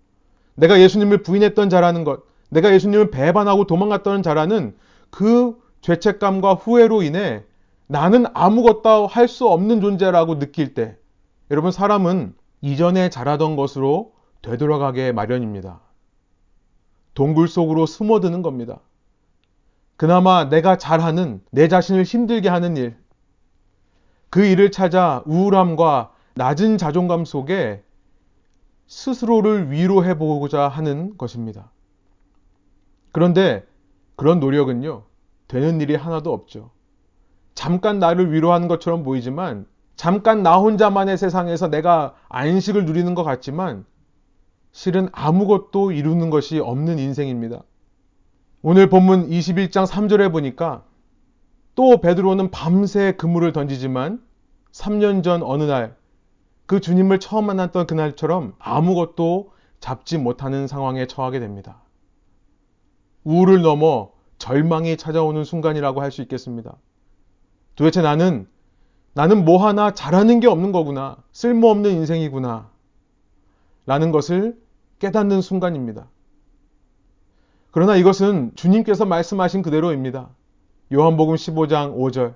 내가 0.60 0.80
예수님을 0.80 1.24
부인했던 1.24 1.70
자라는 1.70 2.04
것, 2.04 2.24
내가 2.50 2.74
예수님을 2.74 3.12
배반하고 3.12 3.66
도망갔던 3.66 4.24
자라는 4.24 4.76
그 5.10 5.58
죄책감과 5.82 6.56
후회로 6.56 7.02
인해 7.04 7.44
나는 7.88 8.26
아무것도 8.34 9.08
할 9.08 9.28
수 9.28 9.48
없는 9.48 9.80
존재라고 9.82 10.38
느낄 10.38 10.74
때 10.74 10.98
여러분 11.50 11.72
사람은 11.72 12.36
이전에 12.62 13.10
잘하던 13.10 13.56
것으로 13.56 14.12
되돌아가게 14.42 15.14
마련입니다. 15.14 15.80
동굴 17.14 17.48
속으로 17.48 17.86
숨어드는 17.86 18.42
겁니다. 18.42 18.80
그나마 19.96 20.50
내가 20.50 20.78
잘하는 20.78 21.42
내 21.52 21.68
자신을 21.68 22.04
힘들게 22.04 22.50
하는 22.50 22.76
일, 22.78 22.98
그 24.30 24.46
일을 24.46 24.72
찾아 24.72 25.24
우울함과 25.26 26.12
낮은 26.36 26.78
자존감 26.78 27.26
속에 27.26 27.84
스스로를 28.90 29.72
위로해 29.72 30.18
보고자 30.18 30.68
하는 30.68 31.16
것입니다. 31.16 31.72
그런데 33.12 33.64
그런 34.16 34.40
노력은요, 34.40 35.04
되는 35.48 35.80
일이 35.80 35.96
하나도 35.96 36.34
없죠. 36.34 36.72
잠깐 37.54 38.00
나를 38.00 38.34
위로하는 38.34 38.68
것처럼 38.68 39.04
보이지만, 39.04 39.68
잠깐 39.96 40.44
나 40.44 40.58
혼자만의 40.58 41.18
세상에서 41.18 41.70
내가 41.70 42.16
안식을 42.30 42.86
누리는 42.86 43.14
것 43.14 43.24
같지만, 43.24 43.86
실은 44.72 45.08
아무것도 45.12 45.92
이루는 45.92 46.32
것이 46.32 46.60
없는 46.60 46.98
인생입니다. 46.98 47.62
오늘 48.64 48.90
본문 48.90 49.30
21장 49.30 49.86
3절에 49.86 50.32
보니까 50.32 50.84
또 51.76 52.02
베드로는 52.02 52.50
밤새 52.52 53.14
그물을 53.14 53.54
던지지만 53.54 54.22
3년 54.72 55.24
전 55.24 55.44
어느 55.44 55.64
날 55.64 55.96
그 56.70 56.80
주님을 56.80 57.20
처음 57.20 57.48
만났던 57.48 57.88
그날처럼 57.88 58.54
아무것도 58.60 59.54
잡지 59.80 60.20
못하는 60.20 60.68
상황에 60.68 61.08
처하게 61.08 61.40
됩니다. 61.40 61.82
우울을 63.24 63.64
넘어 63.64 64.12
절망이 64.38 64.96
찾아오는 64.96 65.44
순간이라고 65.44 66.00
할 66.00 66.12
수 66.12 66.22
있겠습니다. 66.22 66.76
도대체 67.76 68.04
나는 68.04 68.48
나는 69.14 69.46
뭐 69.46 69.66
하나 69.66 69.96
잘하는 69.96 70.42
게 70.42 70.48
없는 70.48 70.72
거구나. 70.72 71.18
쓸모없는 71.32 71.90
인생이구나. 71.90 72.70
라는 73.88 74.12
것을 74.12 74.56
깨닫는 75.00 75.42
순간입니다. 75.42 76.08
그러나 77.72 77.96
이것은 77.96 78.52
주님께서 78.54 79.06
말씀하신 79.06 79.64
그대로입니다. 79.64 80.30
요한복음 80.94 81.34
15장 81.34 81.98
5절. 81.98 82.36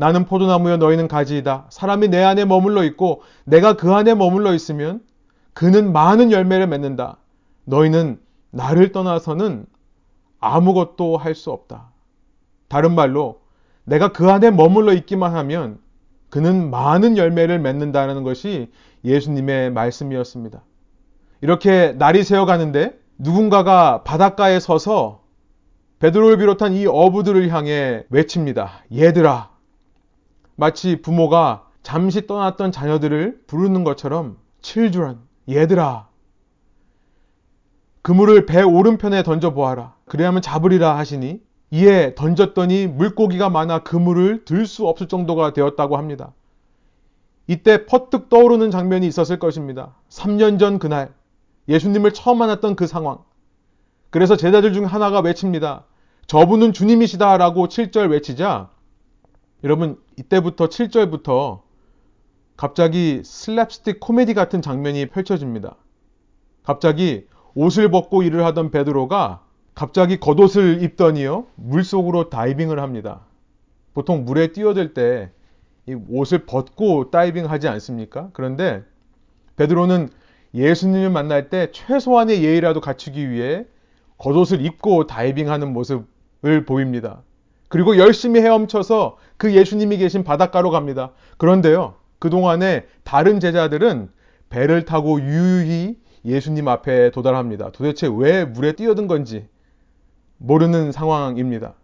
나는 0.00 0.24
포도나무여 0.24 0.78
너희는 0.78 1.08
가지이다. 1.08 1.66
사람이 1.68 2.08
내 2.08 2.22
안에 2.22 2.46
머물러 2.46 2.84
있고 2.84 3.20
내가 3.44 3.74
그 3.74 3.92
안에 3.92 4.14
머물러 4.14 4.54
있으면 4.54 5.02
그는 5.52 5.92
많은 5.92 6.32
열매를 6.32 6.66
맺는다. 6.68 7.18
너희는 7.66 8.18
나를 8.50 8.92
떠나서는 8.92 9.66
아무것도 10.40 11.18
할 11.18 11.34
수 11.34 11.50
없다. 11.50 11.90
다른 12.68 12.94
말로 12.94 13.42
내가 13.84 14.10
그 14.10 14.30
안에 14.30 14.50
머물러 14.50 14.94
있기만 14.94 15.36
하면 15.36 15.78
그는 16.30 16.70
많은 16.70 17.18
열매를 17.18 17.58
맺는다는 17.58 18.22
것이 18.22 18.70
예수님의 19.04 19.70
말씀이었습니다. 19.72 20.62
이렇게 21.42 21.92
날이 21.98 22.24
새어가는데 22.24 22.98
누군가가 23.18 24.02
바닷가에 24.04 24.60
서서 24.60 25.20
베드로를 25.98 26.38
비롯한 26.38 26.72
이 26.72 26.86
어부들을 26.86 27.50
향해 27.52 28.04
외칩니다. 28.08 28.70
얘들아. 28.96 29.59
마치 30.60 31.00
부모가 31.00 31.66
잠시 31.82 32.26
떠났던 32.26 32.70
자녀들을 32.70 33.44
부르는 33.46 33.82
것처럼 33.82 34.36
children, 34.60 35.20
얘들아. 35.48 36.06
그물을 38.02 38.44
배 38.44 38.60
오른편에 38.60 39.22
던져 39.22 39.54
보아라. 39.54 39.94
그래야만 40.04 40.42
잡으리라 40.42 40.98
하시니 40.98 41.40
이에 41.70 42.14
던졌더니 42.14 42.88
물고기가 42.88 43.48
많아 43.48 43.84
그물을 43.84 44.44
들 44.44 44.66
수 44.66 44.86
없을 44.86 45.08
정도가 45.08 45.54
되었다고 45.54 45.96
합니다. 45.96 46.34
이때 47.46 47.86
퍼뜩 47.86 48.28
떠오르는 48.28 48.70
장면이 48.70 49.06
있었을 49.06 49.38
것입니다. 49.38 49.94
3년 50.10 50.58
전 50.58 50.78
그날 50.78 51.14
예수님을 51.70 52.12
처음 52.12 52.36
만났던 52.36 52.76
그 52.76 52.86
상황. 52.86 53.20
그래서 54.10 54.36
제자들 54.36 54.74
중 54.74 54.84
하나가 54.84 55.20
외칩니다. 55.20 55.84
저분은 56.26 56.74
주님이시다라고 56.74 57.68
7절 57.68 58.10
외치자 58.10 58.68
여러분 59.62 59.98
이때부터 60.16 60.68
7절부터 60.68 61.60
갑자기 62.56 63.20
슬랩스틱 63.22 64.00
코미디 64.00 64.32
같은 64.34 64.62
장면이 64.62 65.06
펼쳐집니다. 65.06 65.76
갑자기 66.62 67.26
옷을 67.54 67.90
벗고 67.90 68.22
일을 68.22 68.44
하던 68.46 68.70
베드로가 68.70 69.44
갑자기 69.74 70.18
겉옷을 70.18 70.82
입더니요 70.82 71.46
물속으로 71.56 72.30
다이빙을 72.30 72.80
합니다. 72.80 73.20
보통 73.92 74.24
물에 74.24 74.52
뛰어들 74.52 74.94
때 74.94 75.30
옷을 76.08 76.46
벗고 76.46 77.10
다이빙 77.10 77.50
하지 77.50 77.68
않습니까? 77.68 78.30
그런데 78.32 78.82
베드로는 79.56 80.08
예수님을 80.54 81.10
만날 81.10 81.50
때 81.50 81.70
최소한의 81.72 82.42
예의라도 82.42 82.80
갖추기 82.80 83.30
위해 83.30 83.66
겉옷을 84.16 84.64
입고 84.64 85.06
다이빙하는 85.06 85.72
모습을 85.72 86.64
보입니다. 86.66 87.22
그리고 87.70 87.96
열심히 87.96 88.40
헤엄쳐서 88.40 89.16
그 89.36 89.54
예수님이 89.54 89.96
계신 89.96 90.24
바닷가로 90.24 90.70
갑니다. 90.70 91.12
그런데요, 91.38 91.94
그동안에 92.18 92.84
다른 93.04 93.38
제자들은 93.38 94.10
배를 94.50 94.84
타고 94.84 95.20
유유히 95.20 95.96
예수님 96.24 96.66
앞에 96.66 97.12
도달합니다. 97.12 97.70
도대체 97.70 98.10
왜 98.12 98.44
물에 98.44 98.72
뛰어든 98.72 99.06
건지 99.06 99.48
모르는 100.36 100.90
상황입니다. 100.90 101.74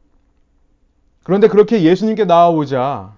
그런데 1.23 1.47
그렇게 1.47 1.83
예수님께 1.85 2.25
나아오자 2.25 3.17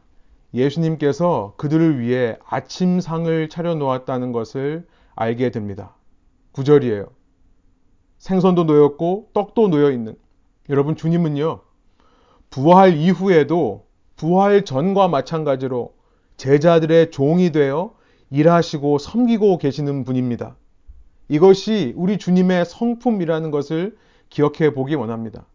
예수님께서 0.52 1.54
그들을 1.56 1.98
위해 2.00 2.37
아침상을 2.46 3.48
차려놓았다는 3.48 4.32
것을 4.32 4.87
알게 5.16 5.50
됩니다. 5.52 5.96
9절이에요. 6.52 7.08
생선도 8.18 8.64
놓였고 8.64 9.30
떡도 9.32 9.68
놓여 9.68 9.90
있는. 9.90 10.16
여러분 10.68 10.96
주님은요. 10.96 11.60
부활 12.50 12.97
이후에도 12.97 13.87
부활 14.17 14.64
전과 14.64 15.09
마찬가지로 15.09 15.95
제자들의 16.37 17.11
종이 17.11 17.52
되어 17.52 17.95
일하시고 18.31 18.99
섬기고 18.99 19.59
계시는 19.59 20.05
분입니다. 20.05 20.57
이것이 21.28 21.93
우리 21.97 22.19
주님의 22.19 22.64
성품이라는 22.64 23.50
것을 23.50 23.97
기억해 24.31 24.75
보기 24.75 24.95
원합니다. 24.95 25.47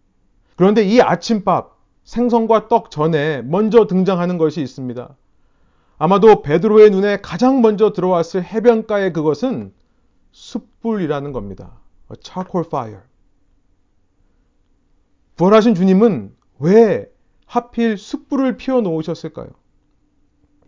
그런데 0.55 0.83
이 0.83 1.01
아침밥, 1.01 1.77
생선과 2.03 2.67
떡 2.67 2.91
전에 2.91 3.41
먼저 3.41 3.87
등장하는 3.87 4.37
것이 4.37 4.61
있습니다. 4.61 5.15
아마도 5.97 6.41
베드로의 6.41 6.89
눈에 6.91 7.17
가장 7.21 7.61
먼저 7.61 7.93
들어왔을 7.93 8.43
해변가의 8.43 9.13
그것은 9.13 9.73
숯불이라는 10.31 11.31
겁니다. 11.31 11.79
Charcoal 12.21 12.65
fire. 12.67 13.01
부활하신 15.35 15.75
주님은 15.75 16.35
왜 16.63 17.11
하필 17.45 17.97
숯불을 17.97 18.55
피워 18.55 18.79
놓으셨을까요? 18.79 19.49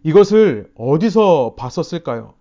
이것을 0.04 0.72
어디서 0.76 1.56
봤었을까요? 1.58 2.34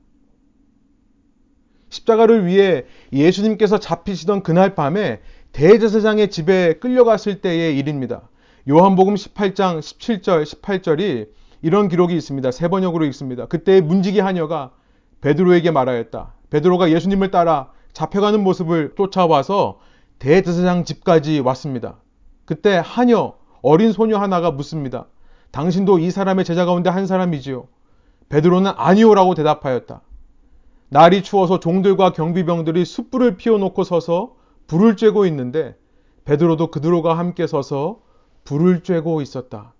십자가를 1.88 2.46
위해 2.46 2.84
예수님께서 3.12 3.78
잡히시던 3.78 4.42
그날 4.42 4.74
밤에 4.74 5.20
대제사장의 5.52 6.30
집에 6.30 6.74
끌려갔을 6.80 7.40
때의 7.40 7.78
일입니다. 7.78 8.28
요한복음 8.68 9.14
18장 9.14 9.78
17절, 9.78 10.42
18절이 10.42 11.28
이런 11.62 11.88
기록이 11.88 12.16
있습니다. 12.16 12.50
세 12.50 12.66
번역으로 12.66 13.04
읽습니다. 13.06 13.46
그때 13.46 13.80
문지기 13.80 14.18
하녀가 14.18 14.72
베드로에게 15.20 15.70
말하였다. 15.70 16.34
베드로가 16.50 16.90
예수님을 16.90 17.30
따라 17.30 17.70
잡혀가는 17.92 18.42
모습을 18.42 18.94
쫓아와서 18.96 19.78
대제사장 20.18 20.84
집까지 20.84 21.38
왔습니다. 21.38 21.98
그때 22.44 22.80
하녀, 22.84 23.34
어린 23.64 23.92
소녀 23.92 24.18
하나가 24.18 24.50
묻습니다. 24.50 25.06
당신도 25.50 25.98
이 25.98 26.10
사람의 26.10 26.44
제자 26.44 26.66
가운데 26.66 26.90
한 26.90 27.06
사람이지요. 27.06 27.66
베드로는 28.28 28.72
아니오라고 28.76 29.34
대답하였다. 29.34 30.02
날이 30.90 31.22
추워서 31.22 31.60
종들과 31.60 32.12
경비병들이 32.12 32.84
숯불을 32.84 33.38
피워놓고 33.38 33.84
서서 33.84 34.36
불을 34.66 34.96
쬐고 34.96 35.26
있는데 35.28 35.78
베드로도 36.26 36.70
그들과 36.70 37.16
함께 37.16 37.46
서서 37.46 38.02
불을 38.44 38.82
쬐고 38.82 39.22
있었다. 39.22 39.72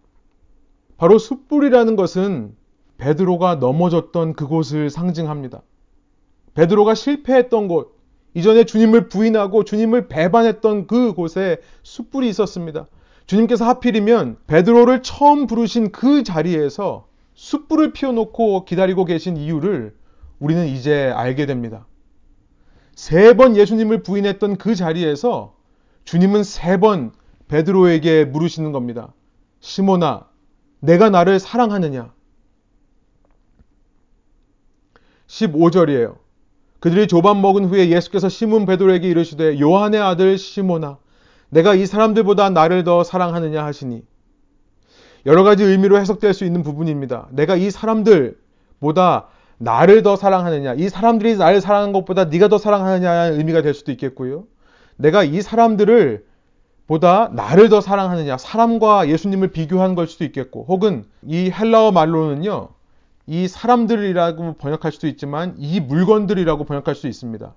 바로 0.97 1.18
숯불이라는 1.18 1.94
것은 1.94 2.57
베드로가 2.97 3.57
넘어졌던 3.57 4.33
그곳을 4.33 4.88
상징합니다. 4.88 5.61
베드로가 6.55 6.94
실패했던 6.94 7.68
곳, 7.68 7.99
이전에 8.33 8.64
주님을 8.64 9.11
부인하고 9.11 9.64
주님을 9.64 10.09
배반했던 10.09 10.87
그곳에 10.87 11.59
숯불이 11.83 12.31
있었습니다. 12.31 12.87
주님께서 13.27 13.65
하필이면 13.67 14.39
베드로를 14.47 15.03
처음 15.03 15.47
부르신 15.47 15.93
그 15.93 16.23
자리에서 16.23 17.07
숯불을 17.35 17.93
피워놓고 17.93 18.65
기다리고 18.65 19.05
계신 19.05 19.37
이유를 19.37 19.95
우리는 20.39 20.67
이제 20.67 21.11
알게 21.15 21.47
됩니다. 21.47 21.87
세 22.95 23.35
번 23.35 23.57
예수님을 23.57 24.03
부인했던 24.03 24.57
그 24.57 24.75
자리에서 24.75 25.57
주님은 26.05 26.45
세 26.45 26.79
번 26.79 27.13
베드로에게 27.49 28.25
물으시는 28.27 28.73
겁니다. 28.73 29.13
시모나, 29.61 30.29
내가 30.81 31.11
나를 31.11 31.39
사랑하느냐? 31.41 32.13
15절이에요. 35.27 36.17
그들이 36.81 37.07
조밥 37.09 37.39
먹은 37.39 37.65
후에 37.67 37.89
예수께서 37.89 38.29
시몬 38.29 38.67
베드로에게 38.67 39.09
이르시되 39.09 39.59
요한의 39.59 40.01
아들 40.01 40.37
시모나 40.37 40.99
내가 41.55 41.77
이 41.77 41.87
사람들보다 41.87 42.51
나를 42.51 42.83
더 42.83 43.05
사랑하느냐 43.05 43.64
하시니 43.64 44.03
여러 45.25 45.45
가지 45.45 45.62
의미로 45.62 45.99
해석될 45.99 46.35
수 46.35 46.45
있는 46.45 46.64
부분입니다. 46.64 47.29
내가 47.31 47.55
이 47.55 47.71
사람들보다 47.71 49.29
나를 49.59 50.03
더 50.03 50.17
사랑하느냐, 50.17 50.75
이 50.75 50.88
사람들이 50.88 51.37
나를 51.37 51.61
사랑하는 51.61 51.93
것보다 51.93 52.25
네가 52.25 52.49
더 52.49 52.59
사랑하느냐는 52.59 53.38
의미가 53.38 53.62
될 53.62 53.73
수도 53.73 53.93
있겠고요. 53.93 54.45
내가 54.97 55.23
이 55.23 55.40
사람들을 55.40 56.27
보다 56.88 57.31
나를 57.33 57.69
더 57.69 57.81
사랑하느냐, 57.81 58.37
사람과 58.37 59.09
예수님을 59.09 59.49
비교한 59.49 59.95
걸 59.95 60.09
수도 60.09 60.25
있겠고, 60.25 60.67
혹은 60.69 61.05
이 61.23 61.51
헬라어 61.51 61.93
말로는요, 61.93 62.71
이 63.27 63.49
사람들이라고 63.49 64.55
번역할 64.55 64.93
수도 64.93 65.07
있지만 65.07 65.55
이 65.57 65.81
물건들이라고 65.81 66.64
번역할 66.64 66.97
수 66.97 67.07
있습니다. 67.07 67.55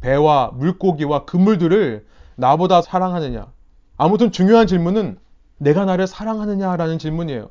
배와 0.00 0.52
물고기와 0.54 1.24
그물들을 1.24 2.04
나보다 2.38 2.82
사랑하느냐. 2.82 3.52
아무튼 3.96 4.30
중요한 4.30 4.68
질문은 4.68 5.18
내가 5.58 5.84
나를 5.84 6.06
사랑하느냐라는 6.06 6.98
질문이에요. 6.98 7.50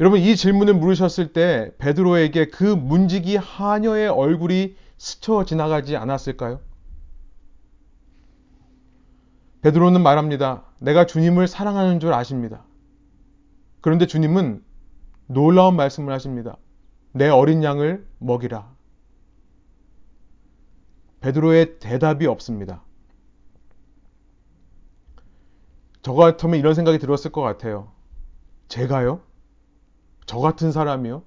여러분 0.00 0.20
이 0.20 0.36
질문을 0.36 0.74
물으셨을 0.74 1.32
때 1.32 1.72
베드로에게 1.78 2.48
그 2.48 2.64
문지기 2.64 3.36
하녀의 3.36 4.08
얼굴이 4.08 4.76
스쳐 4.98 5.44
지나가지 5.44 5.96
않았을까요? 5.96 6.60
베드로는 9.62 10.02
말합니다. 10.02 10.64
내가 10.78 11.06
주님을 11.06 11.48
사랑하는 11.48 12.00
줄 12.00 12.12
아십니다. 12.12 12.64
그런데 13.80 14.06
주님은 14.06 14.62
놀라운 15.26 15.74
말씀을 15.76 16.12
하십니다. 16.12 16.58
내 17.12 17.28
어린 17.28 17.62
양을 17.62 18.06
먹이라. 18.18 18.70
베드로의 21.20 21.78
대답이 21.78 22.26
없습니다. 22.26 22.82
저 26.02 26.14
같으면 26.14 26.58
이런 26.58 26.74
생각이 26.74 26.98
들었을 26.98 27.30
것 27.32 27.42
같아요. 27.42 27.92
제가요? 28.68 29.20
저 30.26 30.38
같은 30.38 30.72
사람이요? 30.72 31.22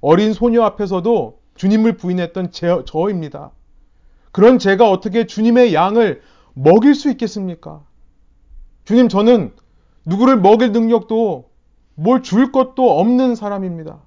어린 0.00 0.32
소녀 0.32 0.62
앞에서도 0.62 1.40
주님을 1.54 1.96
부인했던 1.96 2.50
제, 2.50 2.82
저입니다. 2.86 3.52
그런 4.32 4.58
제가 4.58 4.90
어떻게 4.90 5.26
주님의 5.26 5.74
양을 5.74 6.22
먹일 6.54 6.94
수 6.94 7.10
있겠습니까? 7.10 7.84
주님, 8.84 9.08
저는 9.08 9.54
누구를 10.04 10.38
먹일 10.40 10.72
능력도 10.72 11.50
뭘 11.96 12.22
줄 12.22 12.52
것도 12.52 12.98
없는 12.98 13.34
사람입니다. 13.34 14.00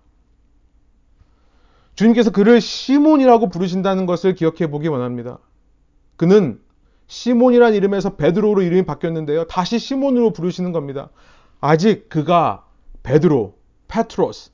주님께서 1.96 2.32
그를 2.32 2.62
시몬이라고 2.62 3.50
부르신다는 3.50 4.06
것을 4.06 4.36
기억해 4.36 4.70
보기 4.70 4.88
원합니다. 4.88 5.40
그는 6.16 6.60
시몬이란 7.08 7.74
이름에서 7.74 8.16
베드로로 8.16 8.62
이름이 8.62 8.84
바뀌었는데요. 8.86 9.46
다시 9.46 9.80
시몬으로 9.80 10.32
부르시는 10.34 10.72
겁니다. 10.72 11.10
아직 11.60 12.10
그가 12.10 12.66
베드로, 13.04 13.56
페트로스, 13.88 14.52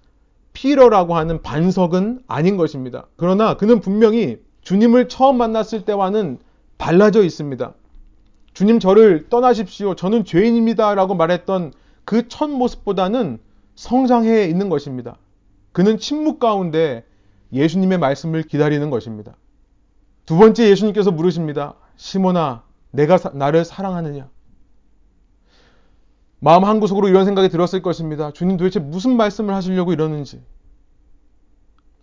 피러라고 0.53 1.15
하는 1.15 1.41
반석은 1.41 2.23
아닌 2.27 2.57
것입니다. 2.57 3.07
그러나 3.15 3.57
그는 3.57 3.79
분명히 3.79 4.39
주님을 4.61 5.09
처음 5.09 5.37
만났을 5.37 5.83
때와는 5.83 6.37
달라져 6.77 7.23
있습니다. 7.23 7.73
주님 8.53 8.79
저를 8.79 9.29
떠나십시오. 9.29 9.95
저는 9.95 10.25
죄인입니다. 10.25 10.93
라고 10.93 11.15
말했던 11.15 11.73
그 12.05 12.27
첫 12.27 12.49
모습보다는 12.49 13.39
성장해 13.75 14.45
있는 14.45 14.69
것입니다. 14.69 15.17
그는 15.71 15.97
침묵 15.97 16.39
가운데 16.39 17.03
예수님의 17.51 17.97
말씀을 17.97 18.43
기다리는 18.43 18.89
것입니다. 18.89 19.35
두 20.25 20.37
번째 20.37 20.69
예수님께서 20.69 21.11
물으십니다. 21.11 21.75
시몬아, 21.95 22.63
내가 22.91 23.17
사, 23.17 23.29
나를 23.29 23.65
사랑하느냐? 23.65 24.29
마음 26.39 26.65
한구석으로 26.65 27.07
이런 27.07 27.25
생각이 27.25 27.49
들었을 27.49 27.81
것입니다. 27.81 28.31
주님 28.31 28.57
도대체 28.57 28.79
무슨 28.79 29.15
말씀을 29.15 29.53
하시려고 29.53 29.93
이러는지. 29.93 30.43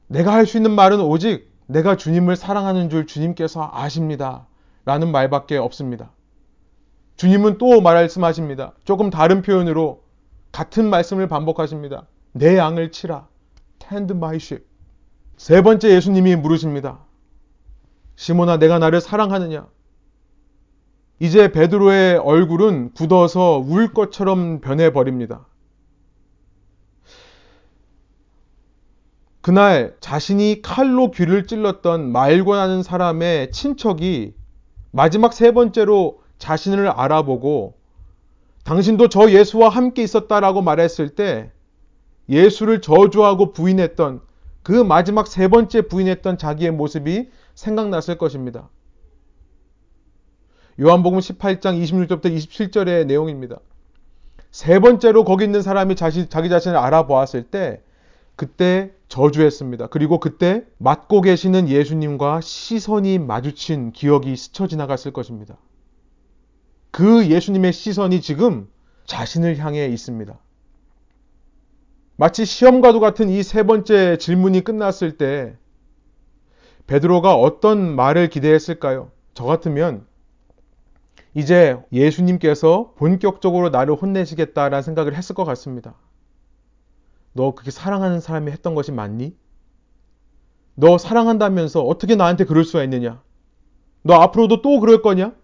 내가 0.06 0.32
할 0.32 0.46
수 0.46 0.56
있는 0.56 0.72
말은 0.72 1.00
오직 1.00 1.50
내가 1.66 1.96
주님을 1.96 2.36
사랑하는 2.36 2.90
줄 2.90 3.06
주님께서 3.06 3.70
아십니다. 3.72 4.46
라는 4.84 5.12
말밖에 5.12 5.56
없습니다. 5.56 6.10
주님은 7.16 7.58
또 7.58 7.80
말씀하십니다. 7.82 8.72
조금 8.84 9.10
다른 9.10 9.42
표현으로 9.42 10.02
같은 10.52 10.88
말씀을 10.88 11.28
반복하십니다. 11.28 12.06
내 12.32 12.56
양을 12.56 12.92
치라. 12.92 13.28
Tend 13.78 14.14
my 14.14 14.36
sheep. 14.36 14.64
세 15.36 15.62
번째 15.62 15.90
예수님이 15.90 16.36
물으십니다. 16.36 17.00
시몬아, 18.16 18.56
내가 18.56 18.78
나를 18.78 19.00
사랑하느냐? 19.00 19.68
이제 21.22 21.52
베드로의 21.52 22.16
얼굴은 22.16 22.92
굳어서 22.94 23.58
울 23.58 23.92
것처럼 23.92 24.62
변해버립니다. 24.62 25.46
그날 29.42 29.96
자신이 30.00 30.62
칼로 30.62 31.10
귀를 31.10 31.46
찔렀던 31.46 32.10
말고나는 32.10 32.82
사람의 32.82 33.52
친척이 33.52 34.34
마지막 34.92 35.34
세 35.34 35.52
번째로 35.52 36.22
자신을 36.38 36.88
알아보고 36.88 37.74
당신도 38.64 39.08
저 39.08 39.30
예수와 39.30 39.68
함께 39.68 40.02
있었다라고 40.02 40.62
말했을 40.62 41.10
때 41.10 41.52
예수를 42.30 42.80
저주하고 42.80 43.52
부인했던 43.52 44.22
그 44.62 44.72
마지막 44.72 45.26
세 45.26 45.48
번째 45.48 45.82
부인했던 45.82 46.38
자기의 46.38 46.70
모습이 46.70 47.28
생각났을 47.54 48.16
것입니다. 48.16 48.70
요한복음 50.80 51.18
18장 51.18 51.82
26절부터 51.82 52.34
27절의 52.34 53.06
내용입니다. 53.06 53.58
세 54.50 54.78
번째로 54.78 55.24
거기 55.24 55.44
있는 55.44 55.60
사람이 55.62 55.94
자시, 55.94 56.28
자기 56.28 56.48
자신을 56.48 56.76
알아보았을 56.76 57.44
때 57.44 57.82
그때 58.34 58.90
저주했습니다. 59.08 59.88
그리고 59.88 60.18
그때 60.18 60.64
맡고 60.78 61.20
계시는 61.20 61.68
예수님과 61.68 62.40
시선이 62.40 63.18
마주친 63.18 63.92
기억이 63.92 64.34
스쳐 64.36 64.66
지나갔을 64.66 65.12
것입니다. 65.12 65.58
그 66.90 67.26
예수님의 67.26 67.72
시선이 67.74 68.22
지금 68.22 68.68
자신을 69.04 69.58
향해 69.58 69.86
있습니다. 69.86 70.38
마치 72.16 72.44
시험과도 72.44 73.00
같은 73.00 73.28
이 73.28 73.42
세 73.42 73.64
번째 73.64 74.16
질문이 74.16 74.62
끝났을 74.64 75.18
때 75.18 75.56
베드로가 76.86 77.34
어떤 77.34 77.94
말을 77.94 78.30
기대했을까요? 78.30 79.10
저 79.34 79.44
같으면 79.44 80.06
이제 81.34 81.80
예수님께서 81.92 82.94
본격적으로 82.96 83.70
나를 83.70 83.94
혼내시겠다라는 83.94 84.82
생각을 84.82 85.14
했을 85.14 85.34
것 85.34 85.44
같습니다. 85.44 85.94
너 87.32 87.54
그렇게 87.54 87.70
사랑하는 87.70 88.20
사람이 88.20 88.50
했던 88.50 88.74
것이 88.74 88.90
맞니? 88.90 89.36
너 90.74 90.98
사랑한다면서 90.98 91.82
어떻게 91.82 92.16
나한테 92.16 92.44
그럴 92.44 92.64
수가 92.64 92.82
있느냐? 92.84 93.22
너 94.02 94.14
앞으로도 94.14 94.62
또 94.62 94.80
그럴 94.80 95.02
거냐? 95.02 95.34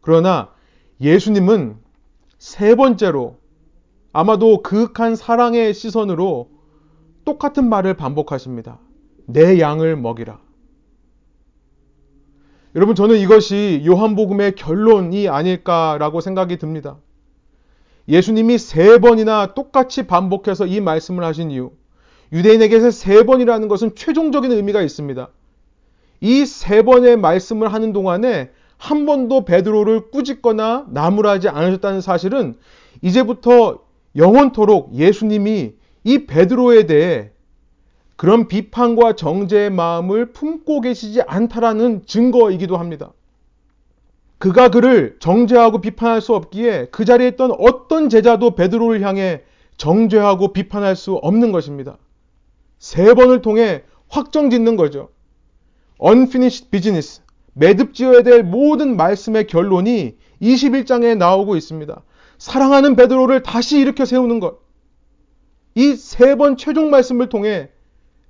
그러나 0.00 0.52
예수님은 1.00 1.76
세 2.38 2.74
번째로 2.74 3.38
아마도 4.12 4.62
그윽한 4.62 5.16
사랑의 5.16 5.74
시선으로 5.74 6.50
똑같은 7.24 7.68
말을 7.68 7.94
반복하십니다. 7.94 8.78
내 9.26 9.60
양을 9.60 9.96
먹이라. 9.96 10.40
여러분, 12.74 12.94
저는 12.94 13.18
이것이 13.18 13.82
요한복음의 13.86 14.54
결론이 14.54 15.28
아닐까라고 15.28 16.20
생각이 16.20 16.56
듭니다. 16.56 16.96
예수님이 18.08 18.58
세 18.58 18.98
번이나 18.98 19.54
똑같이 19.54 20.06
반복해서 20.06 20.66
이 20.66 20.80
말씀을 20.80 21.22
하신 21.24 21.50
이유, 21.50 21.70
유대인에게서 22.32 22.90
세 22.90 23.24
번이라는 23.24 23.68
것은 23.68 23.94
최종적인 23.94 24.50
의미가 24.50 24.82
있습니다. 24.82 25.28
이 26.22 26.44
세 26.46 26.82
번의 26.82 27.18
말씀을 27.18 27.72
하는 27.72 27.92
동안에 27.92 28.50
한 28.78 29.06
번도 29.06 29.44
베드로를 29.44 30.10
꾸짖거나 30.10 30.86
나무라지 30.88 31.48
않으셨다는 31.48 32.00
사실은 32.00 32.54
이제부터 33.02 33.80
영원토록 34.16 34.94
예수님이 34.94 35.74
이 36.04 36.26
베드로에 36.26 36.86
대해 36.86 37.30
그런 38.22 38.46
비판과 38.46 39.16
정죄의 39.16 39.70
마음을 39.70 40.26
품고 40.26 40.82
계시지 40.82 41.22
않다라는 41.22 42.06
증거이기도 42.06 42.76
합니다. 42.76 43.12
그가 44.38 44.68
그를 44.68 45.16
정죄하고 45.18 45.80
비판할 45.80 46.20
수 46.20 46.32
없기에 46.36 46.86
그 46.92 47.04
자리에 47.04 47.26
있던 47.30 47.50
어떤 47.58 48.08
제자도 48.08 48.54
베드로를 48.54 49.02
향해 49.02 49.42
정죄하고 49.76 50.52
비판할 50.52 50.94
수 50.94 51.14
없는 51.14 51.50
것입니다. 51.50 51.98
세 52.78 53.12
번을 53.12 53.42
통해 53.42 53.82
확정 54.08 54.50
짓는 54.50 54.76
거죠. 54.76 55.08
unfinished 56.00 56.70
business. 56.70 57.22
매듭 57.54 57.92
지어야 57.92 58.22
될 58.22 58.44
모든 58.44 58.96
말씀의 58.96 59.48
결론이 59.48 60.14
21장에 60.40 61.16
나오고 61.16 61.56
있습니다. 61.56 62.00
사랑하는 62.38 62.94
베드로를 62.94 63.42
다시 63.42 63.80
일으켜 63.80 64.04
세우는 64.04 64.38
것. 64.38 64.60
이 65.74 65.96
세 65.96 66.36
번 66.36 66.56
최종 66.56 66.90
말씀을 66.90 67.28
통해 67.28 67.68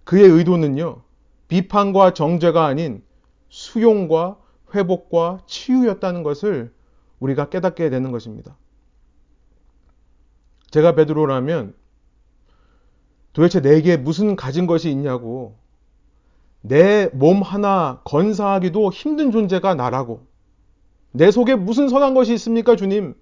그의 0.04 0.24
의도는요, 0.28 1.02
비판과 1.48 2.14
정죄가 2.14 2.64
아닌 2.66 3.02
수용과 3.48 4.38
회복과 4.74 5.40
치유였다는 5.46 6.22
것을 6.22 6.72
우리가 7.20 7.48
깨닫게 7.50 7.90
되는 7.90 8.10
것입니다. 8.10 8.56
제가 10.70 10.94
베드로라면 10.94 11.74
도대체 13.32 13.60
내게 13.60 13.96
무슨 13.96 14.36
가진 14.36 14.66
것이 14.66 14.90
있냐고 14.90 15.56
내 16.62 17.10
몸 17.12 17.42
하나 17.42 18.00
건사하기도 18.04 18.90
힘든 18.92 19.30
존재가 19.32 19.74
나라고 19.74 20.26
내 21.12 21.30
속에 21.30 21.54
무슨 21.56 21.88
선한 21.88 22.14
것이 22.14 22.32
있습니까 22.34 22.76
주님 22.76 23.14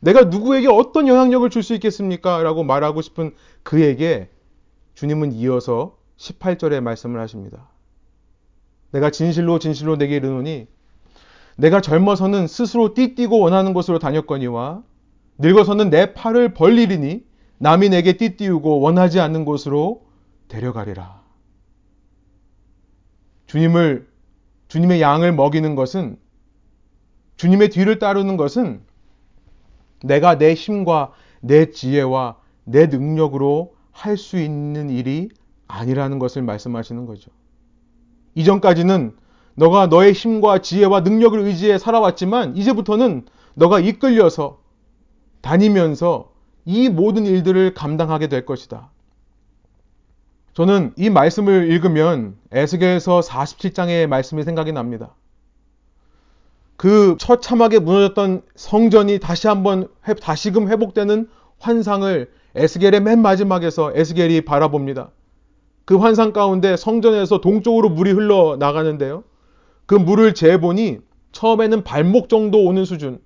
내가 0.00 0.24
누구에게 0.24 0.68
어떤 0.68 1.08
영향력을 1.08 1.48
줄 1.50 1.62
수 1.62 1.74
있겠습니까 1.74 2.42
라고 2.42 2.62
말하고 2.64 3.02
싶은 3.02 3.34
그에게 3.62 4.30
주님은 4.94 5.32
이어서 5.32 5.98
18절의 6.18 6.80
말씀을 6.80 7.20
하십니다. 7.20 7.68
내가 8.90 9.10
진실로 9.10 9.58
진실로 9.58 9.96
내게 9.96 10.16
이르노니 10.16 10.68
내가 11.56 11.80
젊어서는 11.80 12.46
스스로 12.46 12.94
띠띠고 12.94 13.38
원하는 13.38 13.72
곳으로 13.72 13.98
다녔거니와 13.98 14.82
늙어서는 15.38 15.90
내 15.90 16.14
팔을 16.14 16.54
벌리리니 16.54 17.24
남이 17.58 17.88
내게 17.90 18.14
띠띠우고 18.14 18.80
원하지 18.80 19.20
않는 19.20 19.44
곳으로 19.44 20.06
데려가리라. 20.48 21.22
주님을 23.46 24.08
주님의 24.68 25.00
양을 25.00 25.32
먹이는 25.32 25.74
것은 25.74 26.18
주님의 27.36 27.70
뒤를 27.70 27.98
따르는 27.98 28.36
것은 28.36 28.82
내가 30.02 30.36
내 30.38 30.54
힘과 30.54 31.12
내 31.40 31.70
지혜와 31.70 32.36
내 32.64 32.86
능력으로 32.86 33.74
할 33.92 34.18
수 34.18 34.38
있는 34.38 34.90
일이 34.90 35.30
아니라는 35.68 36.18
것을 36.18 36.42
말씀하시는 36.42 37.06
거죠. 37.06 37.30
이전까지는 38.34 39.16
너가 39.54 39.86
너의 39.86 40.12
힘과 40.12 40.60
지혜와 40.60 41.00
능력을 41.00 41.38
의지해 41.40 41.78
살아왔지만 41.78 42.56
이제부터는 42.56 43.26
너가 43.54 43.80
이끌려서 43.80 44.60
다니면서 45.40 46.30
이 46.64 46.88
모든 46.88 47.24
일들을 47.24 47.74
감당하게 47.74 48.28
될 48.28 48.44
것이다. 48.44 48.90
저는 50.52 50.92
이 50.96 51.10
말씀을 51.10 51.70
읽으면 51.70 52.36
에스겔서 52.50 53.20
47장의 53.20 54.06
말씀이 54.06 54.42
생각이 54.42 54.72
납니다. 54.72 55.14
그 56.76 57.16
처참하게 57.18 57.78
무너졌던 57.78 58.42
성전이 58.54 59.18
다시 59.18 59.48
한번 59.48 59.88
다시금 60.20 60.68
회복되는 60.68 61.28
환상을 61.58 62.30
에스겔의 62.54 63.00
맨 63.00 63.22
마지막에서 63.22 63.92
에스겔이 63.94 64.42
바라봅니다. 64.42 65.10
그 65.86 65.96
환상 65.96 66.32
가운데 66.32 66.76
성전에서 66.76 67.40
동쪽으로 67.40 67.88
물이 67.88 68.10
흘러 68.10 68.56
나가는데요. 68.58 69.22
그 69.86 69.94
물을 69.94 70.34
재보니 70.34 70.98
처음에는 71.32 71.84
발목 71.84 72.28
정도 72.28 72.62
오는 72.64 72.84
수준. 72.84 73.20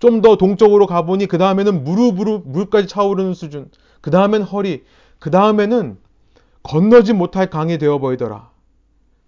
좀 0.00 0.20
더 0.20 0.36
동쪽으로 0.36 0.86
가보니 0.86 1.26
그 1.26 1.38
다음에는 1.38 1.84
무릎으로 1.84 2.40
물까지 2.40 2.88
차오르는 2.88 3.32
수준. 3.34 3.70
그 4.00 4.10
다음엔 4.10 4.42
허리. 4.42 4.84
그 5.20 5.30
다음에는 5.30 5.98
건너지 6.64 7.12
못할 7.12 7.48
강이 7.48 7.78
되어 7.78 7.98
보이더라. 7.98 8.50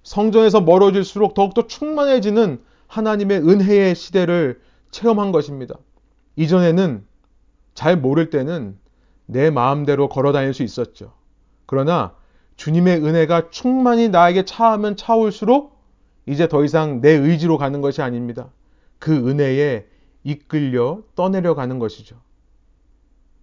성전에서 0.02 0.60
멀어질수록 0.60 1.34
더욱더 1.34 1.66
충만해지는 1.68 2.60
하나님의 2.88 3.38
은혜의 3.48 3.94
시대를 3.94 4.60
체험한 4.90 5.30
것입니다. 5.30 5.76
이전에는 6.34 7.04
잘 7.74 7.96
모를 7.96 8.30
때는 8.30 8.76
내 9.26 9.50
마음대로 9.50 10.08
걸어 10.08 10.32
다닐 10.32 10.52
수 10.52 10.64
있었죠. 10.64 11.12
그러나 11.66 12.14
주님의 12.60 13.02
은혜가 13.02 13.48
충만히 13.48 14.10
나에게 14.10 14.44
차하면 14.44 14.94
차올수록 14.94 15.80
이제 16.26 16.46
더 16.46 16.62
이상 16.62 17.00
내 17.00 17.08
의지로 17.12 17.56
가는 17.56 17.80
것이 17.80 18.02
아닙니다. 18.02 18.50
그 18.98 19.12
은혜에 19.14 19.86
이끌려 20.24 21.00
떠내려 21.14 21.54
가는 21.54 21.78
것이죠. 21.78 22.16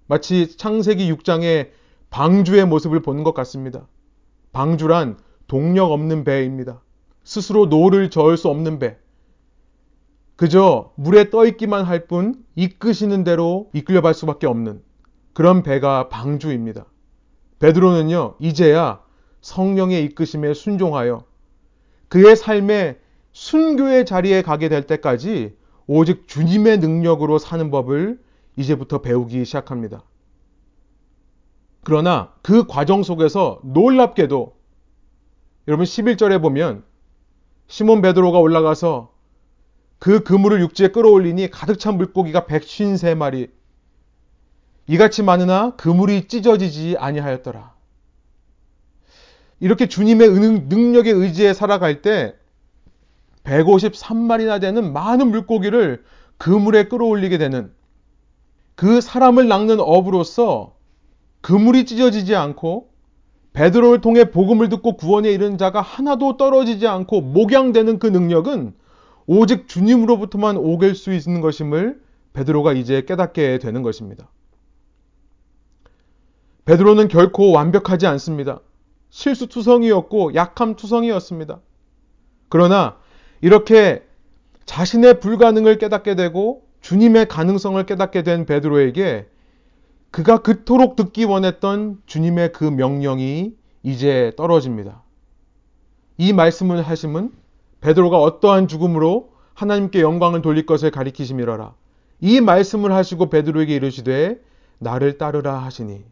마치 0.05 0.55
창세기 0.55 1.11
6장의 1.11 1.71
방주의 2.11 2.63
모습을 2.67 3.01
보는 3.01 3.23
것 3.23 3.33
같습니다. 3.33 3.87
방주란 4.53 5.17
동력 5.47 5.91
없는 5.93 6.23
배입니다. 6.23 6.83
스스로 7.23 7.65
노를 7.65 8.11
저을 8.11 8.37
수 8.37 8.49
없는 8.49 8.77
배. 8.77 8.99
그저 10.35 10.91
물에 10.93 11.31
떠 11.31 11.47
있기만 11.47 11.85
할 11.85 12.05
뿐 12.05 12.35
이끄시는 12.55 13.23
대로 13.23 13.71
이끌려갈 13.73 14.13
수밖에 14.13 14.45
없는 14.45 14.83
그런 15.33 15.63
배가 15.63 16.07
방주입니다. 16.07 16.85
베드로는요, 17.57 18.35
이제야 18.37 19.06
성령의 19.47 20.03
이끄심에 20.03 20.53
순종하여 20.53 21.23
그의 22.09 22.35
삶의 22.35 22.99
순교의 23.31 24.05
자리에 24.05 24.41
가게 24.41 24.67
될 24.67 24.85
때까지 24.85 25.55
오직 25.87 26.27
주님의 26.27 26.79
능력으로 26.79 27.39
사는 27.39 27.71
법을 27.71 28.19
이제부터 28.57 29.01
배우기 29.01 29.45
시작합니다. 29.45 30.03
그러나 31.85 32.33
그 32.41 32.67
과정 32.67 33.03
속에서 33.03 33.61
놀랍게도 33.63 34.53
여러분 35.69 35.85
11절에 35.85 36.41
보면 36.41 36.83
시몬 37.67 38.01
베드로가 38.01 38.39
올라가서 38.39 39.13
그 39.97 40.23
그물을 40.23 40.59
육지에 40.59 40.89
끌어올리니 40.89 41.51
가득 41.51 41.79
찬 41.79 41.95
물고기가 41.95 42.41
153마리 42.47 43.49
이같이 44.87 45.23
많으나 45.23 45.73
그물이 45.77 46.27
찢어지지 46.27 46.97
아니하였더라. 46.99 47.76
이렇게 49.59 49.87
주님의 49.87 50.29
능력의 50.67 51.13
의지에 51.13 51.53
살아갈 51.53 52.01
때 52.01 52.35
153마리나 53.43 54.59
되는 54.61 54.93
많은 54.93 55.31
물고기를 55.31 56.03
그물에 56.37 56.87
끌어올리게 56.87 57.37
되는 57.37 57.71
그 58.75 59.01
사람을 59.01 59.47
낚는 59.47 59.79
업으로서 59.79 60.75
그물이 61.41 61.85
찢어지지 61.85 62.35
않고 62.35 62.89
베드로를 63.53 64.01
통해 64.01 64.29
복음을 64.29 64.69
듣고 64.69 64.97
구원에 64.97 65.31
이른 65.31 65.57
자가 65.57 65.81
하나도 65.81 66.37
떨어지지 66.37 66.85
않고 66.87 67.21
목양되는 67.21 67.97
그 67.97 68.05
능력은 68.05 68.75
오직 69.25 69.67
주님으로부터만 69.67 70.57
오길 70.57 70.93
수 70.93 71.11
있는 71.11 71.41
것임을 71.41 71.99
베드로가 72.33 72.73
이제 72.73 73.01
깨닫게 73.01 73.57
되는 73.57 73.81
것입니다. 73.81 74.29
베드로는 76.65 77.07
결코 77.07 77.51
완벽하지 77.51 78.05
않습니다. 78.05 78.59
실수투성이었고 79.09 80.35
약함투성이었습니다. 80.35 81.59
그러나 82.49 82.97
이렇게 83.41 84.03
자신의 84.65 85.19
불가능을 85.19 85.77
깨닫게 85.77 86.15
되고 86.15 86.63
주님의 86.81 87.27
가능성을 87.27 87.83
깨닫게 87.85 88.23
된 88.23 88.45
베드로에게 88.45 89.27
그가 90.11 90.37
그토록 90.39 90.95
듣기 90.95 91.25
원했던 91.25 92.01
주님의 92.05 92.53
그 92.53 92.63
명령이 92.63 93.53
이제 93.83 94.31
떨어집니다. 94.37 95.03
이 96.17 96.33
말씀을 96.33 96.81
하심은 96.81 97.31
베드로가 97.81 98.19
어떠한 98.19 98.67
죽음으로 98.67 99.31
하나님께 99.53 100.01
영광을 100.01 100.41
돌릴 100.41 100.65
것을 100.65 100.91
가리키심이러라. 100.91 101.73
이 102.21 102.41
말씀을 102.41 102.91
하시고 102.91 103.29
베드로에게 103.29 103.75
이르시되 103.75 104.41
나를 104.79 105.17
따르라 105.17 105.59
하시니 105.59 106.03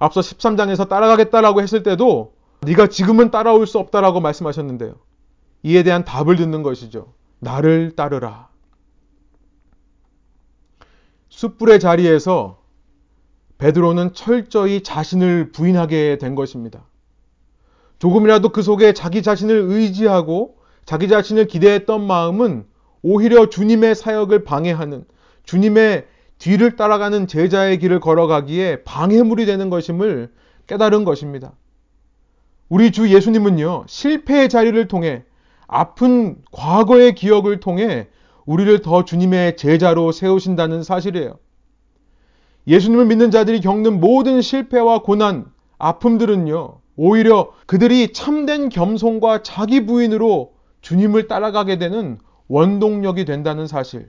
앞서 0.00 0.20
13장에서 0.20 0.88
따라가겠다라고 0.88 1.62
했을 1.62 1.84
때도 1.84 2.32
네가 2.62 2.88
지금은 2.88 3.30
따라올 3.30 3.66
수 3.66 3.78
없다라고 3.78 4.20
말씀하셨는데요. 4.20 4.94
이에 5.62 5.82
대한 5.82 6.04
답을 6.04 6.36
듣는 6.36 6.62
것이죠. 6.62 7.12
나를 7.38 7.92
따르라. 7.94 8.48
숯불의 11.28 11.80
자리에서 11.80 12.58
베드로는 13.58 14.14
철저히 14.14 14.82
자신을 14.82 15.52
부인하게 15.52 16.16
된 16.18 16.34
것입니다. 16.34 16.86
조금이라도 17.98 18.48
그 18.48 18.62
속에 18.62 18.94
자기 18.94 19.22
자신을 19.22 19.54
의지하고 19.68 20.56
자기 20.86 21.08
자신을 21.08 21.46
기대했던 21.46 22.06
마음은 22.06 22.64
오히려 23.02 23.50
주님의 23.50 23.94
사역을 23.94 24.44
방해하는 24.44 25.04
주님의 25.44 26.06
뒤를 26.40 26.74
따라가는 26.74 27.26
제자의 27.26 27.78
길을 27.78 28.00
걸어가기에 28.00 28.82
방해물이 28.84 29.46
되는 29.46 29.70
것임을 29.70 30.32
깨달은 30.66 31.04
것입니다. 31.04 31.52
우리 32.68 32.92
주 32.92 33.10
예수님은요, 33.10 33.84
실패의 33.86 34.48
자리를 34.48 34.88
통해 34.88 35.24
아픈 35.66 36.38
과거의 36.50 37.14
기억을 37.14 37.60
통해 37.60 38.08
우리를 38.46 38.80
더 38.80 39.04
주님의 39.04 39.56
제자로 39.56 40.12
세우신다는 40.12 40.82
사실이에요. 40.82 41.38
예수님을 42.66 43.06
믿는 43.06 43.30
자들이 43.30 43.60
겪는 43.60 44.00
모든 44.00 44.40
실패와 44.40 45.02
고난, 45.02 45.44
아픔들은요, 45.78 46.78
오히려 46.96 47.52
그들이 47.66 48.12
참된 48.12 48.68
겸손과 48.70 49.42
자기 49.42 49.84
부인으로 49.84 50.54
주님을 50.80 51.28
따라가게 51.28 51.78
되는 51.78 52.18
원동력이 52.48 53.26
된다는 53.26 53.66
사실. 53.66 54.08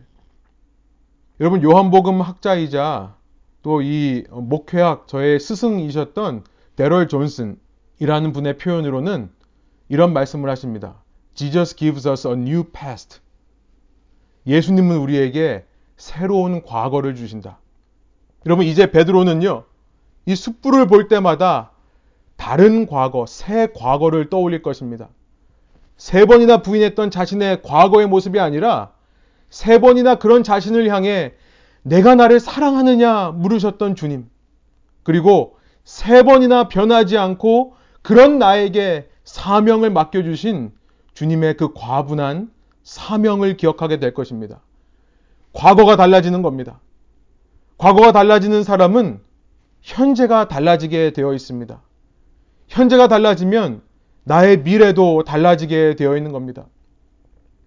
여러분, 1.41 1.63
요한복음 1.63 2.21
학자이자 2.21 3.15
또 3.63 3.81
이 3.81 4.23
목회학 4.29 5.07
저의 5.07 5.39
스승이셨던 5.39 6.43
데럴 6.75 7.07
존슨이라는 7.07 8.31
분의 8.31 8.59
표현으로는 8.59 9.31
이런 9.89 10.13
말씀을 10.13 10.51
하십니다. 10.51 11.01
Jesus 11.33 11.75
gives 11.75 12.07
us 12.07 12.27
a 12.27 12.33
new 12.33 12.63
past. 12.65 13.21
예수님은 14.45 14.97
우리에게 14.97 15.65
새로운 15.97 16.61
과거를 16.61 17.15
주신다. 17.15 17.57
여러분 18.45 18.67
이제 18.67 18.91
베드로는요. 18.91 19.63
이 20.27 20.35
숯불을 20.35 20.85
볼 20.85 21.07
때마다 21.07 21.71
다른 22.37 22.85
과거, 22.85 23.25
새 23.25 23.67
과거를 23.75 24.29
떠올릴 24.29 24.61
것입니다. 24.61 25.09
세 25.97 26.25
번이나 26.25 26.61
부인했던 26.61 27.09
자신의 27.09 27.63
과거의 27.63 28.05
모습이 28.05 28.39
아니라 28.39 28.91
세 29.51 29.79
번이나 29.79 30.15
그런 30.15 30.43
자신을 30.43 30.89
향해 30.89 31.33
내가 31.83 32.15
나를 32.15 32.39
사랑하느냐 32.39 33.31
물으셨던 33.31 33.95
주님. 33.95 34.29
그리고 35.03 35.57
세 35.83 36.23
번이나 36.23 36.67
변하지 36.67 37.17
않고 37.17 37.75
그런 38.01 38.39
나에게 38.39 39.09
사명을 39.25 39.91
맡겨주신 39.91 40.71
주님의 41.13 41.57
그 41.57 41.73
과분한 41.73 42.51
사명을 42.83 43.57
기억하게 43.57 43.99
될 43.99 44.13
것입니다. 44.13 44.61
과거가 45.53 45.97
달라지는 45.97 46.41
겁니다. 46.41 46.79
과거가 47.77 48.13
달라지는 48.13 48.63
사람은 48.63 49.19
현재가 49.81 50.47
달라지게 50.47 51.11
되어 51.11 51.33
있습니다. 51.33 51.81
현재가 52.69 53.07
달라지면 53.09 53.81
나의 54.23 54.61
미래도 54.61 55.23
달라지게 55.23 55.95
되어 55.95 56.15
있는 56.15 56.31
겁니다. 56.31 56.67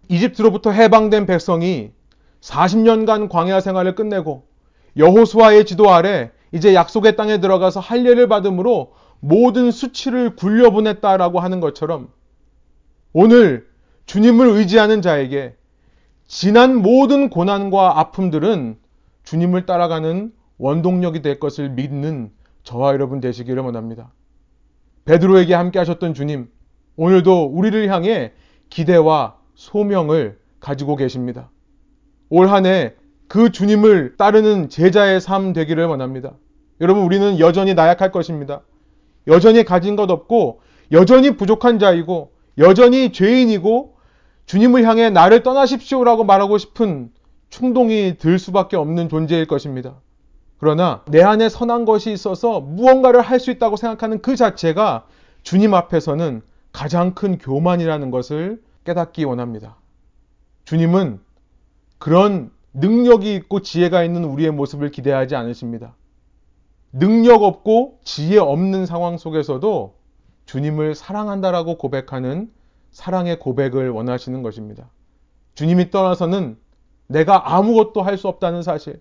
이집트로부터 0.09 0.71
해방된 0.71 1.27
백성이 1.27 1.93
40년간 2.41 3.29
광야 3.29 3.61
생활을 3.61 3.95
끝내고 3.95 4.47
여호수아의 4.97 5.65
지도 5.65 5.91
아래 5.91 6.31
이제 6.53 6.75
약속의 6.75 7.17
땅에 7.17 7.41
들어가서 7.41 7.81
할례를 7.81 8.29
받음으로 8.29 8.95
모든 9.21 9.71
수치를 9.71 10.37
굴려보냈다라고 10.37 11.41
하는 11.41 11.61
것처럼 11.61 12.11
오늘 13.13 13.67
주님을 14.07 14.49
의지하는 14.49 15.03
자에게 15.03 15.57
지난 16.27 16.77
모든 16.77 17.31
고난과 17.31 17.99
아픔들은 17.99 18.79
주님을 19.25 19.67
따라가는 19.67 20.33
원동력이 20.59 21.23
될 21.23 21.41
것을 21.41 21.71
믿는 21.71 22.31
저와 22.63 22.93
여러분 22.93 23.21
되시기를 23.21 23.63
원합니다. 23.63 24.13
베드로에게 25.05 25.55
함께 25.55 25.79
하셨던 25.79 26.15
주님, 26.15 26.51
오늘도 26.97 27.47
우리를 27.47 27.89
향해 27.91 28.33
기대와 28.71 29.37
소명을 29.65 30.39
가지고 30.61 30.97
계십니다. 30.97 31.51
올 32.31 32.49
한 32.49 32.67
해 32.67 32.95
그 33.27 33.51
주님을 33.51 34.17
따르는 34.19 34.69
제자의 34.69 35.21
삶 35.21 35.55
되기를 35.55 35.87
원합니다. 35.87 36.33
여러분, 36.83 37.03
우리는 37.05 37.39
여전히 37.39 37.73
나약할 37.73 38.13
것입니다. 38.13 38.61
여전히 39.27 39.65
가진 39.65 39.97
것 39.97 40.11
없고, 40.11 40.61
여전히 40.93 41.37
부족한 41.37 41.79
자이고, 41.79 42.33
여전히 42.59 43.13
죄인이고, 43.13 43.95
주님을 44.45 44.85
향해 44.87 45.09
나를 45.09 45.43
떠나십시오라고 45.43 46.25
말하고 46.25 46.59
싶은 46.59 47.11
충동이 47.49 48.17
들 48.19 48.39
수밖에 48.39 48.77
없는 48.77 49.09
존재일 49.09 49.47
것입니다. 49.47 49.95
그러나 50.59 51.03
내 51.09 51.23
안에 51.23 51.49
선한 51.49 51.87
것이 51.87 52.13
있어서 52.13 52.61
무언가를 52.61 53.23
할 53.23 53.41
수 53.41 53.51
있다고 53.51 53.77
생각하는 53.77 54.21
그 54.21 54.37
자체가 54.37 55.07
주님 55.43 55.73
앞에서는 55.73 56.43
가장 56.73 57.15
큰 57.15 57.39
교만이라는 57.39 58.11
것을 58.11 58.61
깨닫기 58.85 59.25
원합니다. 59.25 59.77
주님은 60.65 61.21
그런 61.99 62.51
능력이 62.75 63.35
있고 63.37 63.61
지혜가 63.61 64.05
있는 64.05 64.25
우리의 64.25 64.51
모습을 64.51 64.91
기대하지 64.91 65.37
않으십니다. 65.37 65.95
능력 66.93 67.43
없고 67.43 68.01
지혜 68.05 68.39
없는 68.39 68.87
상황 68.87 69.19
속에서도 69.19 69.97
주님을 70.47 70.95
사랑한다라고 70.95 71.79
고백하는 71.79 72.53
사랑의 72.91 73.39
고백을 73.39 73.91
원하시는 73.91 74.43
것입니다. 74.43 74.91
주님이 75.55 75.91
떠나서는 75.91 76.57
내가 77.07 77.55
아무것도 77.55 78.03
할 78.03 78.17
수 78.17 78.29
없다는 78.29 78.63
사실. 78.63 79.01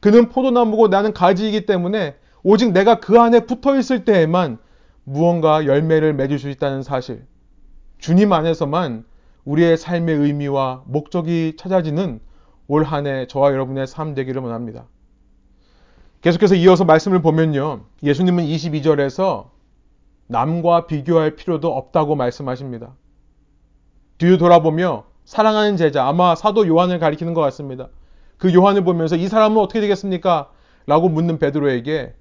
그는 0.00 0.28
포도나무고 0.28 0.88
나는 0.88 1.12
가지이기 1.12 1.66
때문에 1.66 2.16
오직 2.42 2.72
내가 2.72 2.98
그 2.98 3.20
안에 3.20 3.46
붙어 3.46 3.78
있을 3.78 4.04
때에만 4.04 4.58
무언가 5.04 5.66
열매를 5.66 6.14
맺을 6.14 6.38
수 6.38 6.48
있다는 6.50 6.82
사실. 6.82 7.24
주님 8.02 8.32
안에서만 8.32 9.04
우리의 9.44 9.76
삶의 9.76 10.16
의미와 10.16 10.82
목적이 10.86 11.54
찾아지는 11.56 12.18
올 12.66 12.82
한 12.84 13.06
해 13.06 13.28
저와 13.28 13.52
여러분의 13.52 13.86
삶 13.86 14.14
되기를 14.14 14.42
원합니다. 14.42 14.86
계속해서 16.20 16.56
이어서 16.56 16.84
말씀을 16.84 17.22
보면요. 17.22 17.84
예수님은 18.02 18.44
22절에서 18.44 19.50
남과 20.26 20.86
비교할 20.86 21.36
필요도 21.36 21.72
없다고 21.72 22.16
말씀하십니다. 22.16 22.96
뒤로 24.18 24.36
돌아보며 24.36 25.04
사랑하는 25.24 25.76
제자, 25.76 26.04
아마 26.04 26.34
사도 26.34 26.66
요한을 26.66 26.98
가리키는 26.98 27.34
것 27.34 27.40
같습니다. 27.42 27.88
그 28.36 28.52
요한을 28.52 28.82
보면서 28.82 29.14
이 29.14 29.28
사람은 29.28 29.58
어떻게 29.58 29.80
되겠습니까? 29.80 30.50
라고 30.86 31.08
묻는 31.08 31.38
베드로에게 31.38 32.16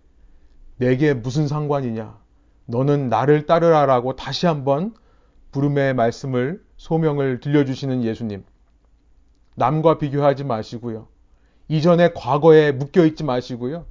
내게 0.78 1.16
무슨 1.16 1.48
상관이냐? 1.48 2.20
너는 2.68 3.10
나를 3.10 3.48
따르라라고 3.48 4.16
다시 4.16 4.46
한번 4.46 4.94
부름의 5.52 5.94
말씀을 5.94 6.64
소명을 6.78 7.40
들려주시는 7.40 8.04
예수님. 8.04 8.44
남과 9.56 9.98
비교하지 9.98 10.44
마시고요. 10.44 11.08
이전의 11.68 12.14
과거에 12.14 12.72
묶여 12.72 13.06
있지 13.06 13.24
마시고요. 13.24 13.86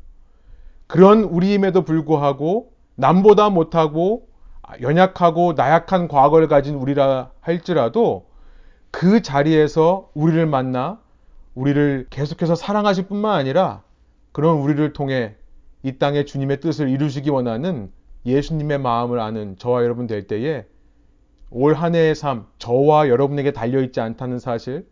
그런 0.86 1.22
우리임에도 1.22 1.82
불구하고 1.82 2.72
남보다 2.96 3.50
못하고 3.50 4.28
연약하고 4.80 5.54
나약한 5.54 6.08
과거를 6.08 6.48
가진 6.48 6.74
우리라 6.74 7.30
할지라도 7.40 8.26
그 8.90 9.22
자리에서 9.22 10.10
우리를 10.14 10.44
만나 10.46 11.00
우리를 11.54 12.06
계속해서 12.10 12.54
사랑하실 12.54 13.06
뿐만 13.06 13.38
아니라 13.38 13.82
그런 14.32 14.58
우리를 14.58 14.92
통해 14.92 15.36
이 15.82 15.98
땅에 15.98 16.24
주님의 16.24 16.60
뜻을 16.60 16.88
이루시기 16.88 17.30
원하는 17.30 17.90
예수님의 18.26 18.78
마음을 18.78 19.18
아는 19.18 19.56
저와 19.58 19.82
여러분 19.82 20.06
될 20.06 20.26
때에 20.26 20.66
올 21.50 21.74
한 21.74 21.94
해의 21.94 22.14
삶, 22.14 22.46
저와 22.58 23.08
여러분에게 23.08 23.52
달려있지 23.52 24.00
않다는 24.00 24.38
사실, 24.38 24.88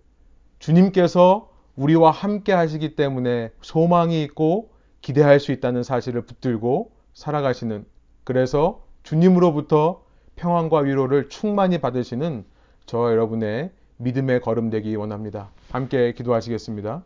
주님께서 0.59 1.51
우리와 1.77 2.11
함께 2.11 2.53
하시기 2.53 2.97
때문에 2.97 3.53
소망이 3.61 4.23
있고 4.25 4.71
기대할 5.01 5.39
수 5.39 5.53
있다는 5.53 5.85
사실을 5.85 6.23
붙들고 6.23 6.91
살아가시는, 7.15 7.87
그래서 8.25 8.85
주님으로부터 9.05 10.03
평안과 10.35 10.81
위로를 10.81 11.29
충만히 11.29 11.79
받으시는 11.81 12.45
저와 12.87 13.13
여러분의 13.13 13.71
믿음의 13.99 14.41
걸음 14.41 14.71
되기 14.71 14.95
원합니다. 14.97 15.51
함께 15.71 16.13
기도하시겠습니다. 16.13 17.05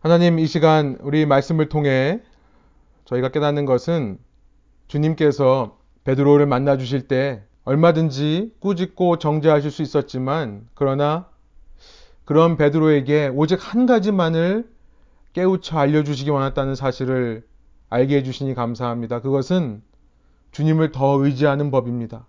하나님 0.00 0.38
이 0.38 0.46
시간 0.46 0.96
우리 1.00 1.26
말씀을 1.26 1.68
통해 1.68 2.20
저희가 3.06 3.30
깨닫는 3.30 3.64
것은 3.66 4.18
주님께서 4.88 5.78
베드로를 6.04 6.46
만나 6.46 6.76
주실 6.76 7.08
때 7.08 7.42
얼마든지 7.64 8.54
꾸짖고 8.60 9.18
정죄하실 9.18 9.70
수 9.70 9.82
있었지만 9.82 10.68
그러나 10.74 11.28
그런 12.24 12.56
베드로에게 12.56 13.32
오직 13.34 13.58
한 13.60 13.86
가지만을 13.86 14.68
깨우쳐 15.32 15.78
알려주시기 15.78 16.30
원했다는 16.30 16.74
사실을 16.74 17.46
알게 17.88 18.16
해주시니 18.16 18.54
감사합니다. 18.54 19.20
그것은 19.20 19.82
주님을 20.52 20.92
더 20.92 21.22
의지하는 21.22 21.70
법입니다. 21.70 22.26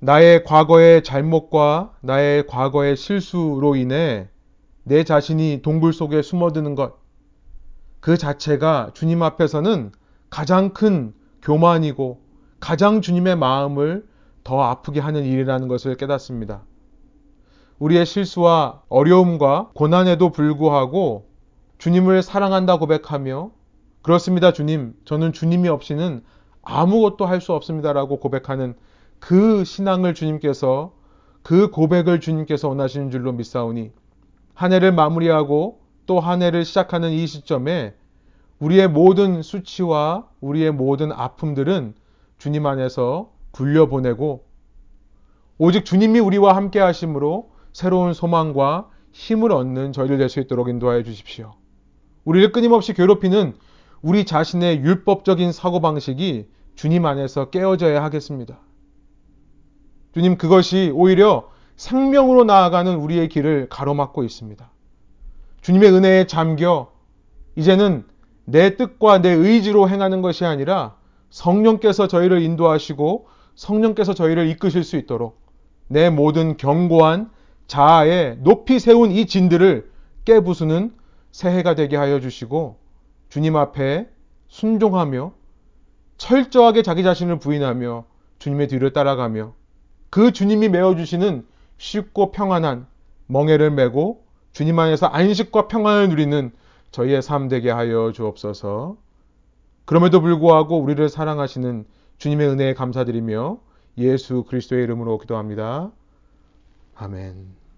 나의 0.00 0.44
과거의 0.44 1.02
잘못과 1.02 1.94
나의 2.00 2.46
과거의 2.46 2.96
실수로 2.96 3.76
인해 3.76 4.28
내 4.82 5.04
자신이 5.04 5.60
동굴 5.62 5.92
속에 5.92 6.22
숨어드는 6.22 6.74
것, 6.74 6.98
그 8.00 8.16
자체가 8.16 8.90
주님 8.94 9.22
앞에서는 9.22 9.92
가장 10.30 10.70
큰 10.70 11.12
교만이고 11.42 12.20
가장 12.60 13.00
주님의 13.00 13.36
마음을 13.36 14.06
더 14.44 14.62
아프게 14.62 15.00
하는 15.00 15.24
일이라는 15.24 15.68
것을 15.68 15.96
깨닫습니다. 15.96 16.62
우리의 17.78 18.04
실수와 18.04 18.82
어려움과 18.88 19.70
고난에도 19.74 20.30
불구하고 20.32 21.26
주님을 21.78 22.22
사랑한다 22.22 22.78
고백하며 22.78 23.50
그렇습니다, 24.02 24.52
주님. 24.52 24.94
저는 25.04 25.32
주님이 25.32 25.68
없이는 25.68 26.22
아무것도 26.62 27.26
할 27.26 27.40
수 27.40 27.52
없습니다라고 27.54 28.18
고백하는 28.18 28.74
그 29.18 29.64
신앙을 29.64 30.14
주님께서 30.14 30.92
그 31.42 31.70
고백을 31.70 32.20
주님께서 32.20 32.68
원하시는 32.68 33.10
줄로 33.10 33.32
믿사오니 33.32 33.92
한 34.54 34.72
해를 34.72 34.92
마무리하고 34.92 35.80
또 36.06 36.20
한 36.20 36.42
해를 36.42 36.64
시작하는 36.64 37.10
이 37.12 37.26
시점에 37.26 37.94
우리의 38.60 38.88
모든 38.88 39.42
수치와 39.42 40.28
우리의 40.40 40.70
모든 40.72 41.12
아픔들은 41.12 41.94
주님 42.38 42.66
안에서 42.66 43.32
굴려보내고 43.52 44.44
오직 45.58 45.84
주님이 45.84 46.20
우리와 46.20 46.56
함께 46.56 46.78
하심으로 46.78 47.50
새로운 47.72 48.12
소망과 48.12 48.90
힘을 49.12 49.52
얻는 49.52 49.92
저희를 49.92 50.18
될 50.18 50.28
수 50.28 50.40
있도록 50.40 50.68
인도하여 50.68 51.02
주십시오. 51.02 51.54
우리를 52.24 52.52
끊임없이 52.52 52.92
괴롭히는 52.94 53.54
우리 54.02 54.24
자신의 54.24 54.80
율법적인 54.80 55.52
사고방식이 55.52 56.48
주님 56.74 57.04
안에서 57.04 57.50
깨어져야 57.50 58.02
하겠습니다. 58.02 58.58
주님, 60.14 60.38
그것이 60.38 60.90
오히려 60.94 61.50
생명으로 61.76 62.44
나아가는 62.44 62.94
우리의 62.94 63.28
길을 63.28 63.68
가로막고 63.68 64.24
있습니다. 64.24 64.70
주님의 65.60 65.92
은혜에 65.92 66.26
잠겨 66.26 66.92
이제는 67.56 68.04
내 68.50 68.76
뜻과 68.76 69.22
내 69.22 69.30
의지로 69.30 69.88
행하는 69.88 70.22
것이 70.22 70.44
아니라 70.44 70.96
성령께서 71.30 72.08
저희를 72.08 72.42
인도하시고 72.42 73.28
성령께서 73.54 74.14
저희를 74.14 74.48
이끄실 74.48 74.82
수 74.84 74.96
있도록 74.96 75.40
내 75.86 76.10
모든 76.10 76.56
견고한 76.56 77.30
자아에 77.66 78.38
높이 78.40 78.80
세운 78.80 79.12
이 79.12 79.26
진들을 79.26 79.90
깨부수는 80.24 80.92
새해가 81.30 81.74
되게 81.74 81.96
하여 81.96 82.20
주시고 82.20 82.78
주님 83.28 83.56
앞에 83.56 84.08
순종하며 84.48 85.32
철저하게 86.16 86.82
자기 86.82 87.02
자신을 87.04 87.38
부인하며 87.38 88.04
주님의 88.40 88.68
뒤를 88.68 88.92
따라가며 88.92 89.54
그 90.10 90.32
주님이 90.32 90.68
메어주시는 90.68 91.46
쉽고 91.78 92.32
평안한 92.32 92.86
멍해를 93.28 93.70
메고 93.70 94.24
주님 94.52 94.78
안에서 94.78 95.06
안식과 95.06 95.68
평안을 95.68 96.08
누리는 96.08 96.50
저희의 96.90 97.22
삶 97.22 97.48
되게 97.48 97.70
하여 97.70 98.12
주옵소서. 98.12 98.96
그럼에도 99.84 100.20
불구하고 100.20 100.78
우리를 100.80 101.08
사랑하시는 101.08 101.84
주님의 102.18 102.48
은혜에 102.48 102.74
감사드리며 102.74 103.58
예수 103.98 104.44
그리스도의 104.44 104.84
이름으로 104.84 105.18
기도합니다. 105.18 105.90
아멘. 106.94 107.59